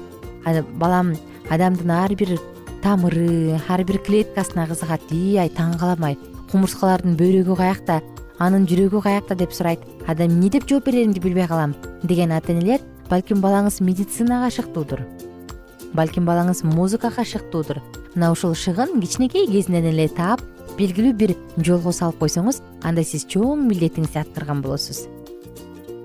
балам 0.75 1.15
адамдын 1.49 1.91
ар 1.91 2.15
бир 2.15 2.39
тамыры 2.83 3.61
ар 3.69 3.85
бир 3.85 3.99
клеткасына 3.99 4.67
кызыгат 4.67 5.13
ии 5.13 5.37
ай 5.37 5.49
таң 5.49 5.79
калам 5.79 6.05
ай 6.05 6.19
кумурскалардын 6.51 7.17
бөйрөгү 7.17 7.57
каякта 7.57 8.01
анын 8.39 8.67
жүрөгү 8.67 9.03
каякта 9.03 9.35
деп 9.35 9.53
сурайт. 9.53 9.81
Адам 10.07 10.33
эмне 10.33 10.51
деп 10.51 10.67
жооп 10.69 10.87
береримди 10.87 11.21
билбей 11.21 11.47
калам 11.47 11.75
деген 12.03 12.33
ата 12.33 12.53
энелер 12.53 12.81
балким 13.11 13.41
балаңыз 13.43 13.81
медицинага 13.85 14.51
шыктуудур 14.51 15.05
балким 15.93 16.25
балаңыз 16.25 16.65
музыкага 16.65 17.25
шыктуудур 17.25 17.83
мына 18.15 18.33
ушул 18.33 18.55
шыгын 18.55 19.01
кичинекей 19.01 19.47
кезинен 19.51 19.87
эле 19.93 20.09
таап 20.09 20.43
белгилүү 20.79 21.13
бир 21.15 21.37
жолго 21.59 21.93
салып 21.93 22.19
койсоңуз 22.23 22.63
анда 22.83 23.05
сиз 23.05 23.27
чоң 23.31 23.67
милдетиңизди 23.69 24.21
аткарган 24.23 24.63
болосуз. 24.65 25.07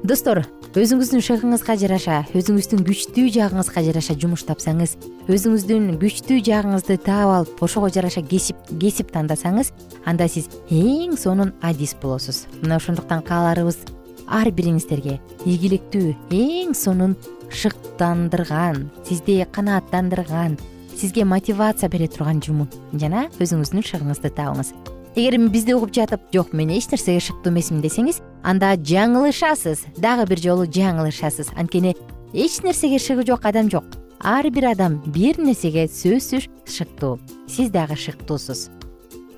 Достор 0.05 0.43
өзүңүздүн 0.75 1.23
шыгыңызга 1.23 1.77
жараша 1.79 2.17
өзүңүздүн 2.35 2.83
күчтүү 2.85 3.29
жагыңызга 3.31 3.81
жараша 3.87 4.15
жумуш 4.19 4.43
тапсаңыз 4.45 4.97
өзүңүздүн 5.31 5.95
күчтүү 6.01 6.41
жагыңызды 6.45 6.97
таап 7.05 7.31
алып 7.37 7.63
ошого 7.65 7.89
жараша 7.89 8.21
кесип 8.27 9.13
тандасаңыз 9.15 9.71
анда 10.05 10.27
сиз 10.27 10.49
эң 10.69 11.15
сонун 11.17 11.55
адис 11.63 11.95
болосуз. 12.01 12.43
Мына 12.61 12.77
ошондуктан 12.77 13.23
кааларыбыз 13.25 13.79
ар 14.27 14.51
бириңиздерге 14.51 15.17
ийгиликтүү 15.45 16.13
эң 16.29 16.75
сонун 16.77 17.15
шыктандырган 17.49 18.89
сизди 19.07 19.39
канааттандырган 19.55 20.59
сизге 20.97 21.25
мотивация 21.25 21.89
бере 21.89 22.07
турган 22.07 22.41
жуму. 22.41 22.67
Жана 22.93 23.27
өзүңүздүн 23.39 23.85
шыгыңызды 23.85 24.31
табыңыз 24.35 24.73
эгер 25.15 25.37
бизди 25.49 25.73
угуп 25.73 25.93
жатып 25.95 26.27
жок 26.33 26.53
мен 26.53 26.69
эч 26.75 26.89
нерсеге 26.91 27.21
шыктуу 27.23 27.51
эмесмин 27.53 27.81
десеңиз 27.81 28.19
анда 28.43 28.73
жаңылышасыз. 28.75 29.85
Дагы 29.97 30.27
бир 30.27 30.41
жолу 30.43 30.65
жаңылышасыз. 30.67 31.53
Анткени 31.55 31.95
эч 32.33 32.61
нерсеге 32.63 32.99
шыгы 32.99 33.25
жок 33.25 33.45
адам 33.45 33.71
жок. 33.71 33.85
Ар 34.19 34.49
бир 34.51 34.71
адам 34.73 34.99
бир 35.05 35.39
нерсеге 35.39 35.87
сөзсүз 35.87 36.49
шыктуу. 36.67 37.19
Сиз 37.47 37.71
дагы 37.71 37.95
шыктуусуз. 37.95 38.69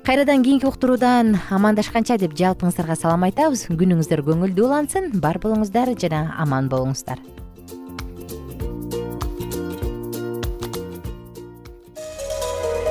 Кайрадан 0.04 0.42
кийинки 0.42 0.66
уктуруудан 0.66 1.36
амандашканча 1.50 2.18
деп 2.18 2.34
жалпыңыздарга 2.34 2.96
салам 2.96 3.28
айтабыз. 3.28 3.68
Күнүңүздөр 3.70 4.24
көңүлдүү 4.26 4.66
улансын 4.66 5.12
бар 5.20 5.38
болуңуздар 5.38 5.94
жана 6.00 6.32
аман 6.38 6.70
болуңуздар 6.72 7.22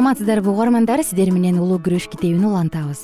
саламатсыздарбы 0.00 0.50
угармандар? 0.50 1.02
Сиздер 1.04 1.28
менен 1.28 1.58
улуу 1.60 1.76
күрөш 1.76 2.06
китебин 2.08 2.46
улантабыз. 2.48 3.02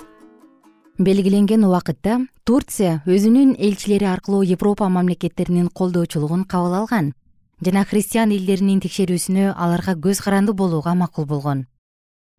Белгиленген 0.96 1.66
убакытта 1.68 2.22
турция 2.48 3.02
өзүнүн 3.04 3.52
элчилери 3.61 4.06
аркылуу 4.09 4.40
европа 4.40 4.88
мамлекеттеринин 4.88 5.68
колдоочулугун 5.68 6.46
кабыл 6.48 6.78
алган 6.78 7.12
жана 7.61 7.85
христиан 7.85 8.32
элдеринин 8.32 8.80
текшерүүсүнө 8.80 9.52
аларга 9.52 9.92
көз 9.92 10.22
каранды 10.24 10.54
болууга 10.56 10.94
макул 10.94 11.26
болгон. 11.26 11.66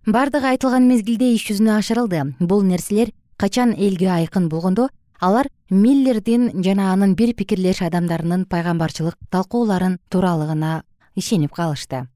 Баардыгы 0.07 0.49
айтылган 0.55 0.89
мезгилде 0.89 1.29
иш 1.35 1.45
жүзүнө 1.51 1.77
ашырылды. 1.77 2.25
Бул 2.39 2.65
нерселер 2.65 3.13
качан 3.37 3.75
элге 3.77 4.09
айкын 4.09 4.49
болгондо 4.49 4.89
алар 5.21 5.53
миллердин 5.69 6.63
жана 6.63 6.93
анын 6.97 7.13
бир 7.13 7.35
пикирлеш 7.37 7.85
адамдарынын 7.85 8.49
пайгамбарчылык 8.49 9.21
талкууларын 9.29 9.99
тууралыгына 10.09 10.81
ишенип 11.15 11.53
калышты 11.53 12.07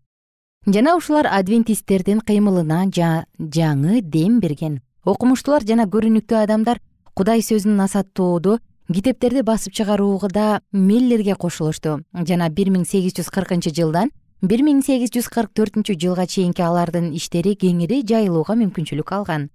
жана 0.67 0.95
ушулар 0.95 1.25
адвентисттердин 1.25 2.19
кыймылына 2.21 2.85
жаңы 2.93 4.01
дем 4.01 4.39
берген. 4.39 4.81
Окумуштуулар 5.05 5.63
жана 5.65 5.87
көрүнүктүү 5.89 6.37
адамдар 6.37 6.77
кудай 7.15 7.41
сөзүн 7.41 7.75
насааттоодо 7.75 8.59
китептерди 8.93 9.41
басып 9.41 9.73
чыгарууда 9.73 10.61
миллерге 10.71 11.33
кошулушту. 11.35 12.03
Жана 12.13 12.49
бир 12.49 12.69
миң 12.69 12.85
сегиз 12.85 13.17
жүз 13.17 13.31
кыркынчы 13.33 13.73
жылдан 13.73 14.11
бир 14.41 14.61
миң 14.61 14.83
сегиз 14.85 15.09
жүз 15.09 15.31
кырк 15.33 15.49
төртүнчү 15.57 15.97
жылга 15.97 16.27
чейинки 16.27 16.61
алардын 16.61 17.09
иштери 17.17 17.55
кеңири 17.55 18.03
жайылууга 18.05 18.53
мүмкүнчүлүк 18.61 19.15
алган. 19.17 19.49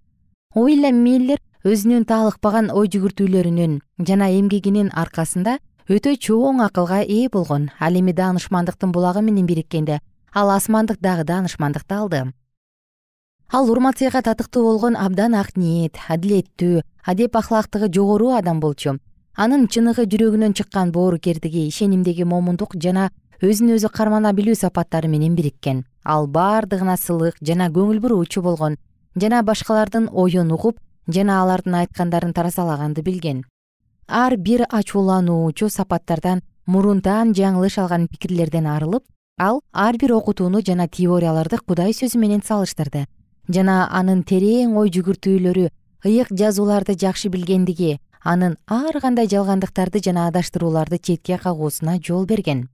Уильям 0.54 0.98
миллер 1.04 1.38
өзүнүн 1.62 2.04
таалыкпаган 2.10 2.72
ой 2.74 2.90
жүгүртүүлөрүнүн 2.90 3.78
жана 4.02 4.32
эмгегинин 4.34 4.90
аркасында 4.90 5.58
өтө 5.86 6.18
чоң 6.18 6.66
акылга 6.66 7.04
ээ 7.06 7.30
болгон 7.30 7.70
ал 7.78 7.94
эми 7.94 8.10
даанышмандыктын 8.12 8.90
булагы 8.90 9.22
менен 9.22 9.46
бириккенде 9.46 10.00
ал 10.36 10.50
асмандык 10.52 11.00
дагы 11.00 11.24
даанышмандыкты 11.24 11.94
алды 11.94 12.26
ал 13.52 13.70
урмат-сыйга 13.70 14.22
татыктуу 14.22 14.62
болгон 14.64 14.96
абдан 14.96 15.34
ак 15.34 15.56
ниет 15.56 15.96
адилеттүү 16.08 16.82
адеп 17.06 17.36
ахлактыгы 17.36 17.88
жогору 17.94 18.32
адам 18.34 18.60
болчу. 18.60 18.98
Анын 19.36 19.68
чыныгы 19.68 20.06
жүрөгүнөн 20.10 20.54
чыккан 20.58 20.90
боорукердиги 20.92 21.66
ишенимдеги 21.68 22.24
момундук 22.24 22.74
жана 22.74 23.10
өзүн 23.40 23.76
өзү 23.76 23.92
кармана 23.92 24.32
билүү 24.32 24.56
сапаттары 24.58 25.08
менен 25.08 25.36
бириккен. 25.36 25.84
Ал 26.04 26.26
баардыгына 26.26 26.96
сылык 26.96 27.36
жана 27.40 27.68
көңүл 27.70 28.00
буруучу 28.00 28.42
болгон 28.42 28.78
жана 29.14 29.42
башкалардын 29.42 30.08
оюн 30.12 30.50
угуп 30.52 30.80
жана 31.06 31.42
алардын 31.42 31.74
айткандарын 31.82 32.32
таразалаганды 32.32 33.02
билген. 33.02 33.44
Ар 34.08 34.36
бир 34.36 34.66
ачуулануучу 34.70 35.68
сапаттардан 35.70 36.42
мурунтан 36.66 37.32
жаңылыш 37.34 37.78
алган 37.78 38.08
пикирлерден 38.08 38.66
арылып 38.66 39.04
ал 39.38 39.60
ар 39.72 39.96
бир 40.00 40.12
окутууну 40.12 40.62
жана 40.64 40.88
теорияларды 40.88 41.58
кудай 41.60 41.92
сөзү 41.92 42.16
менен 42.16 42.40
салыштырды. 42.40 43.04
Жана 43.52 43.84
анын 43.92 44.22
терең 44.24 44.78
ой 44.80 44.88
жүгүртүүлөрү 44.88 45.66
ыйык 46.08 46.30
жазууларды 46.32 46.96
жакшы 46.96 47.28
билгендиги 47.28 47.98
анын 48.24 48.56
ар 48.66 48.96
кандай 49.02 49.28
жалгандыктарды 49.28 50.00
жана 50.00 50.28
адаштырууларды 50.30 50.98
четке 50.98 51.36
кагуусуна 51.36 51.98
жол 52.00 52.24
берген. 52.24 52.70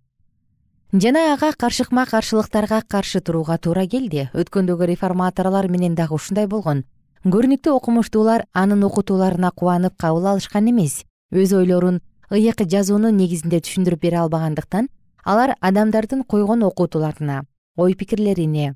Жана 0.92 1.32
ага 1.34 1.50
каршыкма 1.58 2.06
каршылыктарга 2.06 2.82
каршы 2.86 3.20
турууга 3.20 3.58
туура 3.58 3.88
келди. 3.88 4.30
Өткөндөгү 4.32 4.86
реформаторлор 4.86 5.66
менен 5.66 5.96
дагы 5.98 6.14
ушундай 6.14 6.46
болгон. 6.46 6.84
Көрүнүктүү 7.26 7.74
окумуштуулар 7.74 8.46
анын 8.54 8.84
окутууларына 8.86 9.50
кубанып 9.50 9.98
кабыл 9.98 10.30
алышкан 10.36 10.70
эмес. 10.70 11.02
Өз 11.34 11.58
ойлорун 11.58 12.02
ыйык 12.30 12.62
жазуунун 12.62 13.16
негизинде 13.16 13.58
түшүндүрүп 13.58 14.06
бере 14.06 14.22
албагандыктан 14.22 14.88
алар 15.24 15.56
адамдардын 15.60 16.24
койгон 16.24 16.62
окутууларына 16.62 17.42
ой 17.76 17.94
пикирлерине 17.94 18.74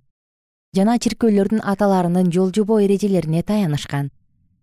жана 0.76 0.98
чиркөөлөрдүн 1.00 1.62
аталарынын 1.72 2.28
жол 2.32 2.50
жобо 2.52 2.78
эрежелерине 2.84 3.42
таянышкан. 3.42 4.10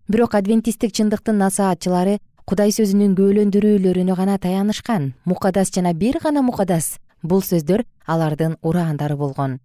Бирок 0.08 0.34
адвентисттик 0.38 0.92
чындыктын 0.94 1.40
насаатчылары 1.42 2.18
кудай 2.46 2.70
сөзүнүн 2.76 3.16
күбөлөндүрүүлөрүнө 3.18 4.14
гана 4.14 4.36
таянышкан. 4.38 5.14
Мукадас 5.24 5.72
жана 5.74 5.94
бир 5.94 6.20
гана 6.22 6.42
мукадас 6.42 6.98
бул 7.22 7.42
сөздөр 7.42 7.82
алардын 8.06 8.58
ураандары 8.62 9.16
болгон. 9.16 9.58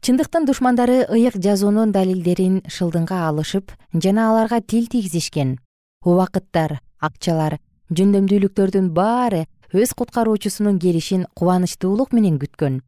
Чындыктын 0.00 0.46
душмандары 0.46 1.02
ыйык 1.10 1.36
жазуунун 1.36 1.92
далилдерин 1.92 2.62
шылдыңга 2.66 3.26
алышып 3.28 3.74
жана 3.92 4.30
аларга 4.30 4.60
тил 4.60 4.86
тийгизишкен. 4.86 5.58
Убакыттар 6.04 6.80
акчалар 6.98 7.58
жөндөмдүүлүктөрдүн 7.90 8.88
баары 8.96 9.44
өз 9.72 9.94
куткаруучусунун 9.96 10.78
келишин 10.78 11.26
кубанычтуулук 11.34 12.12
менен 12.12 12.38
күткөн. 12.38 12.80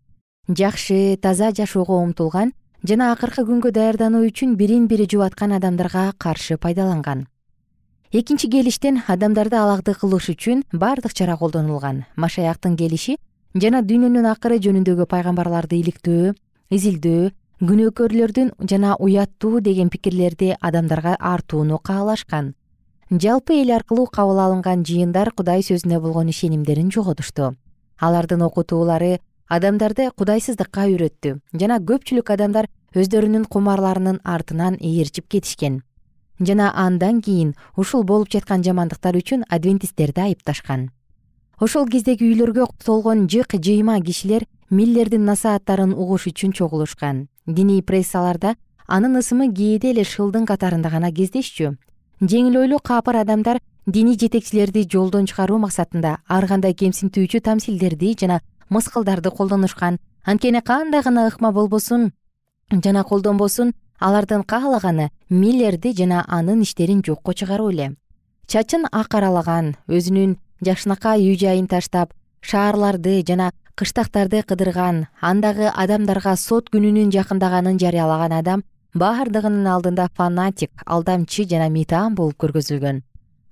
Жакшы 0.48 1.16
таза 1.16 1.50
жашоого 1.56 1.96
умтулган 2.04 2.52
жана 2.84 3.12
акыркы 3.12 3.46
күнгө 3.48 3.72
даярдануу 3.72 4.26
үчүн 4.28 4.56
бирин 4.60 4.86
бири 4.86 5.06
жубаткан 5.08 5.52
адамдарга 5.56 6.12
каршы 6.18 6.58
пайдаланган. 6.58 7.26
Экинчи 8.12 8.50
келиштен 8.52 9.00
адамдарды 9.08 9.56
алагды 9.56 9.94
кылыш 9.94 10.28
үчүн 10.34 10.64
баардык 10.72 11.14
чара 11.14 11.36
колдонулган. 11.36 12.04
Машаяктын 12.16 12.76
келиши 12.76 13.16
жана 13.54 13.80
дүйнөнүн 13.80 14.28
акыры 14.28 14.60
жөнүндөгү 14.60 15.06
пайгамбарларды 15.08 15.80
иликтөө 15.80 16.34
изилдөө 16.70 17.32
күнөөкөрлөрдүн 17.64 18.52
жана 18.68 18.96
уяттуу 19.00 19.60
деген 19.60 19.88
пикирлерди 19.88 20.52
адамдарга 20.60 21.16
артууну 21.18 21.78
каалашкан 21.78 22.52
жалпы 23.10 23.60
эл 23.60 23.70
аркылуу 23.76 24.06
кабыл 24.06 24.38
алынган 24.40 24.84
жыйындар 24.84 25.30
кудай 25.36 25.60
сөзүнө 25.62 26.00
болгон 26.00 26.28
ишенимдерин 26.28 26.90
жоготушту. 26.90 27.54
Алардын 28.00 28.42
окутуулары 28.42 29.20
адамдарды 29.48 30.10
кудайсыздыкка 30.16 30.88
үйрөттү 30.88 31.38
жана 31.52 31.78
көпчүлүк 31.78 32.32
адамдар 32.32 32.68
өздөрүнүн 32.94 33.44
кумарларынын 33.44 34.20
артынан 34.24 34.78
ээрчип 34.80 35.28
кетишкен. 35.28 35.82
Жана 36.40 36.72
андан 36.74 37.20
кийин 37.20 37.54
ушул 37.76 38.04
болуп 38.04 38.32
жаткан 38.32 38.64
жамандыктар 38.64 39.16
үчүн 39.20 39.44
адвентисттерди 39.48 40.20
айыпташкан. 40.20 40.90
Ошол 41.60 41.86
кездеги 41.86 42.24
үйлөргө 42.24 42.66
толгон 42.84 43.28
жык 43.28 43.54
жыйма 43.60 44.00
кишилер 44.00 44.46
миллердин 44.70 45.24
насааттарын 45.24 45.92
угуш 45.92 46.26
үчүн 46.26 46.52
чогулушкан. 46.52 47.28
Диний 47.46 47.82
прессаларда 47.82 48.56
анын 48.88 49.20
ысымы 49.20 49.52
кээде 49.54 49.92
эле 49.92 50.04
шылдың 50.04 50.46
катарында 50.48 50.90
гана 50.90 51.12
кездешчү 51.12 51.76
жеңил 52.20 52.56
ойлуу 52.62 52.78
каапыр 52.78 53.16
адамдар 53.16 53.58
диний 53.86 54.16
жетекчилерди 54.16 54.86
жолдон 54.90 55.26
чыгаруу 55.26 55.58
максатында 55.58 56.18
ар 56.28 56.46
кандай 56.46 56.74
кемсинтүүчү 56.74 57.40
тамсилдерди 57.40 58.14
жана 58.20 58.40
мыскылдарды 58.70 59.30
колдонушкан. 59.30 59.98
Анткени 60.24 60.60
кандай 60.62 61.02
гана 61.02 61.26
ыкма 61.28 61.52
болбосун 61.52 62.12
жана 62.70 63.04
колдонбосун 63.04 63.74
алардын 63.98 64.42
каалаганы 64.42 65.10
миллерди 65.28 65.92
жана 65.92 66.24
анын 66.28 66.62
иштерин 66.62 67.02
жокко 67.04 67.34
чыгаруу 67.34 67.70
эле. 67.70 67.94
Чачын 68.46 68.86
ак 68.92 69.14
аралаган 69.14 69.76
өзүнүн 69.88 70.36
жакшынакай 70.64 71.20
үй 71.20 71.36
жайын 71.36 71.66
таштап 71.66 72.14
шаарларды 72.40 73.22
жана 73.26 73.52
кыштактарды 73.74 74.42
кыдырган 74.42 75.06
андагы 75.20 75.68
адамдарга 75.68 76.36
сот 76.36 76.70
күнүнүн 76.70 77.10
жакындаганын 77.12 77.78
жарыялаган 77.78 78.32
адам 78.32 78.64
баардыгынын 78.94 79.66
алдында 79.66 80.06
фанатик 80.14 80.82
алдамчы 80.86 81.44
жана 81.50 81.66
мыйтаан 81.66 82.14
болуп 82.14 82.36
көргөзүлгөн. 82.44 83.00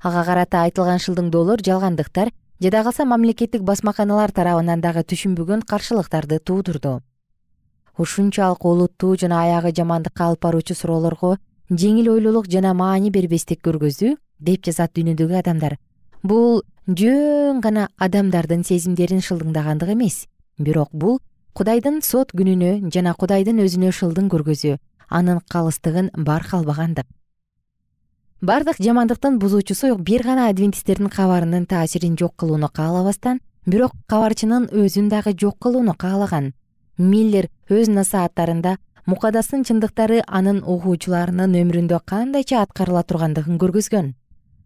Ага 0.07 0.23
карата 0.25 0.61
айтылган 0.63 1.01
шылдыңдоолор 1.03 1.65
жалгандыктар 1.67 2.31
жада 2.63 2.83
калса 2.87 3.05
мамлекеттик 3.05 3.65
басмаканалар 3.67 4.31
тарабынан 4.31 4.81
дагы 4.81 5.03
түшүнбөгөн 5.03 5.65
каршылыктарды 5.67 6.39
туудурду. 6.39 7.01
Ушунчалык 7.99 8.65
олуттуу 8.65 9.17
жана 9.19 9.43
аягы 9.43 9.73
жамандыкка 9.75 10.29
алып 10.29 10.43
баруучу 10.47 10.77
суроолорго 10.79 11.37
жеңил 11.71 12.13
ойлуулук 12.15 12.47
жана 12.47 12.73
маани 12.73 13.11
бербестик 13.11 13.65
көргөздү 13.67 14.15
деп 14.39 14.63
жазат 14.63 14.95
дүйнөдөгү 14.95 15.39
адамдар. 15.43 15.77
Бул 16.23 16.63
жөн 16.87 17.61
гана 17.61 17.89
адамдардын 17.99 18.63
сезимдерин 18.63 19.27
шылдыңдагандык 19.27 19.91
эмес. 19.91 20.29
Бирок 20.59 20.91
бул 20.93 21.19
кудайдын 21.53 22.01
сот 22.01 22.31
күнүнө 22.31 22.93
жана 22.95 23.15
кудайдын 23.19 23.59
өзүнө 23.67 23.91
шылдың 23.91 24.31
көргөзүү 24.31 24.79
анын 25.09 25.41
калыстыгын 25.49 26.11
барк 26.17 26.55
албагандык 26.55 27.07
бардык 28.43 28.77
жамандыктын 28.83 29.39
бузуучусу 29.39 29.97
бир 29.99 30.23
гана 30.23 30.49
адвентисттердин 30.49 31.09
кабарынын 31.09 31.67
таасирин 31.67 32.17
жок 32.19 32.35
кылууну 32.37 32.69
каалабастан 32.69 33.41
бирок 33.67 33.93
кабарчынын 34.09 34.67
өзүн 34.73 35.09
дагы 35.09 35.37
жок 35.39 35.59
кылууну 35.63 35.95
каалаган. 35.95 36.53
Миллер 36.99 37.49
өз 37.71 37.89
насааттарында 37.89 38.77
мукадастын 39.07 39.63
чындыктары 39.69 40.23
анын 40.27 40.59
угуучуларынын 40.67 41.55
өмүрүндө 41.63 42.01
кандайча 42.05 42.61
аткарыла 42.63 43.03
тургандыгын 43.07 43.59
көргөзгөн 43.63 44.13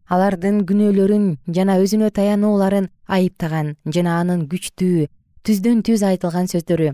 алардын 0.09 0.63
күнөөлөрүн 0.69 1.29
жана 1.57 1.79
өзүнө 1.83 2.11
таянууларын 2.17 2.91
айыптаган 3.07 3.75
жана 3.95 4.19
анын 4.21 4.45
күчтүү 4.51 5.07
түздөн 5.47 5.81
түз 5.89 6.05
айтылган 6.11 6.51
сөздөрү 6.53 6.93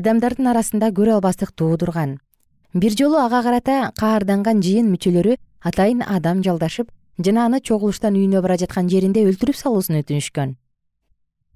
адамдардын 0.00 0.50
арасында 0.52 0.90
көрө 0.96 1.18
албастык 1.18 1.52
туудурган 1.54 2.16
бир 2.74 2.92
жолу 2.92 3.16
ага 3.16 3.42
карата 3.42 3.92
каарданган 3.96 4.60
жыйын 4.60 4.90
мүчөлөрү 4.92 5.36
атайын 5.64 6.02
адам 6.04 6.42
жалдашып 6.44 6.90
жана 7.18 7.46
аны 7.48 7.60
чогулуштан 7.60 8.14
үйүнө 8.14 8.42
бара 8.44 8.58
жаткан 8.60 8.90
жеринде 8.92 9.24
өлтүрүп 9.24 9.56
салуусун 9.56 9.96
өтүнүшкөн. 10.02 10.54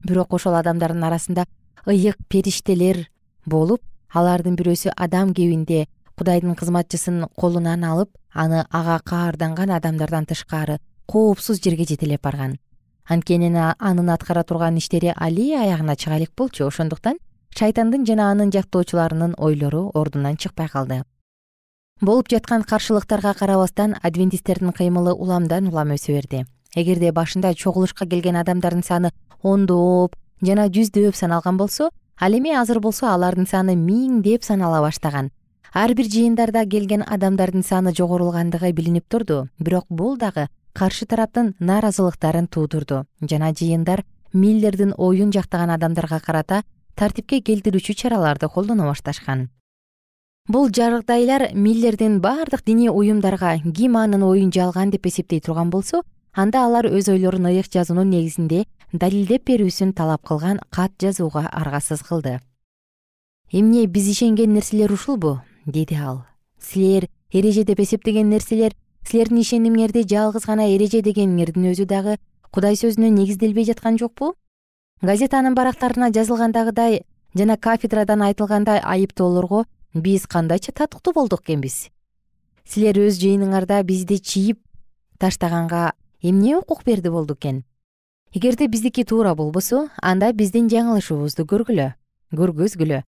Бирок 0.09 0.33
ошол 0.33 0.57
адамдардын 0.57 1.05
арасында 1.05 1.45
ыйык 1.87 2.17
периштелер 2.29 3.11
болуп 3.45 3.83
алардын 4.09 4.57
бирөөсү 4.57 4.95
адам 4.97 5.35
кебинде 5.35 5.87
кудайдын 6.17 6.57
кызматчысын 6.57 7.27
колунан 7.37 7.85
алып 7.85 8.11
аны 8.33 8.65
ага 8.71 8.99
каарданган 9.05 9.71
адамдардан 9.71 10.27
тышкары 10.27 10.79
коопсуз 11.07 11.61
жерге 11.61 11.85
жетелеп 11.85 12.23
барган. 12.23 12.57
Анткени 13.05 13.53
анын 13.79 14.09
аткара 14.09 14.45
турган 14.45 14.77
иштери 14.77 15.13
али 15.15 15.53
аягына 15.53 15.97
чыга 15.97 16.17
элек 16.17 16.33
болчу. 16.37 16.67
Ошондуктан 16.67 17.19
шайтандын 17.59 18.07
жана 18.07 18.31
анын 18.33 18.51
жактоочуларынын 18.53 19.35
ойлору 19.39 19.91
ордунан 19.95 20.37
чыкпай 20.37 20.69
калды. 20.69 21.03
Болуп 22.01 22.29
жаткан 22.29 22.65
каршылыктарга 22.65 23.35
карабастан 23.35 23.95
адвентисттердин 24.03 24.73
кыймылы 24.73 25.13
уламдан 25.13 25.69
улам 25.69 25.93
өсө 25.95 26.17
берди. 26.17 26.47
Эгерде 26.75 27.13
башында 27.13 27.55
чогулушка 27.55 28.07
келген 28.07 28.37
адамдардын 28.37 28.83
саны 28.83 29.13
ондоп 29.43 30.17
жана 30.41 30.67
жүздөп 30.69 31.15
саналган 31.15 31.57
болсо 31.57 31.91
ал 32.19 32.33
эми 32.33 32.57
азыр 32.57 32.81
болсо 32.81 33.07
алардын 33.13 33.47
саны 33.47 33.77
миңдеп 33.77 34.43
санала 34.43 34.81
баштаган. 34.81 35.31
Ар 35.75 35.95
бир 35.95 36.07
жыйындарда 36.07 36.67
келген 36.67 37.05
адамдардын 37.07 37.63
саны 37.63 37.95
жогорулгандыгы 37.95 38.73
билинип 38.73 39.09
турду 39.09 39.49
бирок 39.59 39.87
бул 39.89 40.17
дагы 40.17 40.49
каршы 40.73 41.07
тараптын 41.07 41.55
нааразылыктарын 41.61 42.49
туудурду. 42.49 43.05
Жана 43.21 43.53
жыйындар 43.53 44.05
миллердин 44.33 44.95
оюн 44.97 45.33
жактаган 45.33 45.71
адамдарга 45.71 46.21
карата 46.21 46.63
тартипке 46.95 47.41
келтирүүчү 47.41 47.95
чараларды 47.95 48.49
колдоно 48.49 48.87
башташкан. 48.91 49.49
Бул 50.49 50.71
жагдайлар 50.75 51.53
миллердин 51.55 52.21
баардык 52.21 52.65
диний 52.65 52.91
уюмдарга 52.91 53.59
ким 53.63 53.97
анын 53.97 54.23
оюн 54.23 54.51
жалган 54.53 54.91
деп 54.91 55.07
эсептей 55.07 55.41
турган 55.41 55.71
болсо 55.71 56.03
анда 56.33 56.65
алар 56.65 56.87
өз 56.87 57.09
ойлорун 57.09 57.47
ыйык 57.47 57.71
жазуунун 57.71 58.11
негизинде 58.11 58.65
далилдеп 58.93 59.47
берүүсүн 59.47 59.93
талап 59.93 60.27
кылган 60.27 60.59
кат 60.71 60.93
жазууга 60.99 61.47
аргасыз 61.47 62.03
кылды. 62.03 62.41
Эмне 63.53 63.87
биз 63.87 64.09
ишенген 64.09 64.55
нерселер 64.55 64.93
ушулбу 64.93 65.41
деди 65.67 65.95
ал. 65.95 66.27
Силер 66.59 67.09
эреже 67.33 67.65
деп 67.65 67.81
эсептеген 67.81 68.29
нерселер 68.29 68.75
силердин 69.07 69.41
ишенимиңерди 69.43 70.07
жалгыз 70.09 70.47
гана 70.47 70.67
эреже 70.75 71.03
дегениңердин 71.03 71.71
өзү 71.73 71.87
дагы 71.87 72.19
кудай 72.51 72.77
сөзүнө 72.77 73.11
негизделбей 73.11 73.65
жаткан 73.65 73.99
жокпу 73.99 74.35
газетанын 75.03 75.55
барактарына 75.55 76.13
жазылгандагыдай 76.15 77.03
жана 77.35 77.57
кафедрадан 77.57 78.23
айтылгандай 78.23 78.79
айыптоолорго 78.79 79.65
биз 79.95 80.27
кандайча 80.27 80.73
татыктуу 80.73 81.13
болдук 81.13 81.43
экенбиз 81.43 81.89
силер 82.65 82.99
өз 83.03 83.19
жыйыныңарда 83.19 83.83
бизди 83.83 84.17
чийип 84.19 84.61
таштаганга 85.19 85.93
эмне 86.23 86.57
укук 86.57 86.85
берди 86.85 87.09
болду 87.11 87.35
экен? 87.35 87.65
Эгерде 88.33 88.67
биздики 88.67 89.05
туура 89.05 89.35
болбосо 89.35 89.89
анда 90.01 90.33
биздин 90.33 90.69
көргүлө 90.69 91.95
көргөзгүлө. 92.33 93.03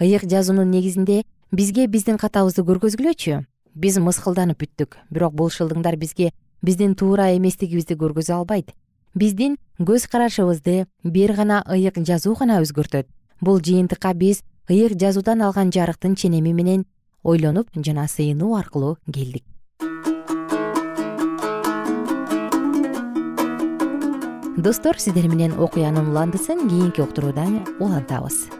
Ыйык 0.00 0.24
жазуунун 0.24 0.70
негизинде 0.70 1.24
бизге 1.52 1.86
биздин 1.86 2.16
катабызды 2.16 2.62
көргөзгүлөчү? 2.62 3.44
Биз 3.74 3.98
мыскылданып 3.98 4.58
бүттүк 4.62 4.96
бирок 5.10 5.34
бул 5.34 5.50
шылдыңдар 5.50 5.96
бизге 5.96 6.32
биздин 6.62 6.94
туура 6.94 7.36
эместигибизди 7.36 7.94
көргөзө 7.94 8.32
албайт. 8.38 8.72
Биздин 9.14 9.58
көз 9.80 10.04
карашыбызды 10.12 10.84
бир 11.04 11.32
гана 11.32 11.62
ыйык 11.64 11.96
жазуу 12.04 12.34
гана 12.36 12.60
өзгөртөт. 12.60 13.06
Бул 13.40 13.60
жыйынтыкка 13.64 14.12
биз 14.12 14.42
ыйык 14.68 14.98
жазуудан 15.00 15.40
алган 15.40 15.72
жарыктын 15.72 16.16
ченеми 16.16 16.52
менен 16.52 16.84
ойлонуп 17.24 17.72
жана 17.74 18.06
сыйынуу 18.06 18.56
аркылуу 18.56 18.98
келдик. 19.10 19.44
Достор 24.60 25.00
сиздер 25.00 25.28
менен 25.28 25.56
окуянын 25.56 26.10
уландысын 26.12 26.68
кийинки 26.68 27.00
уктурууда 27.00 27.46
улантабыз 27.80 28.59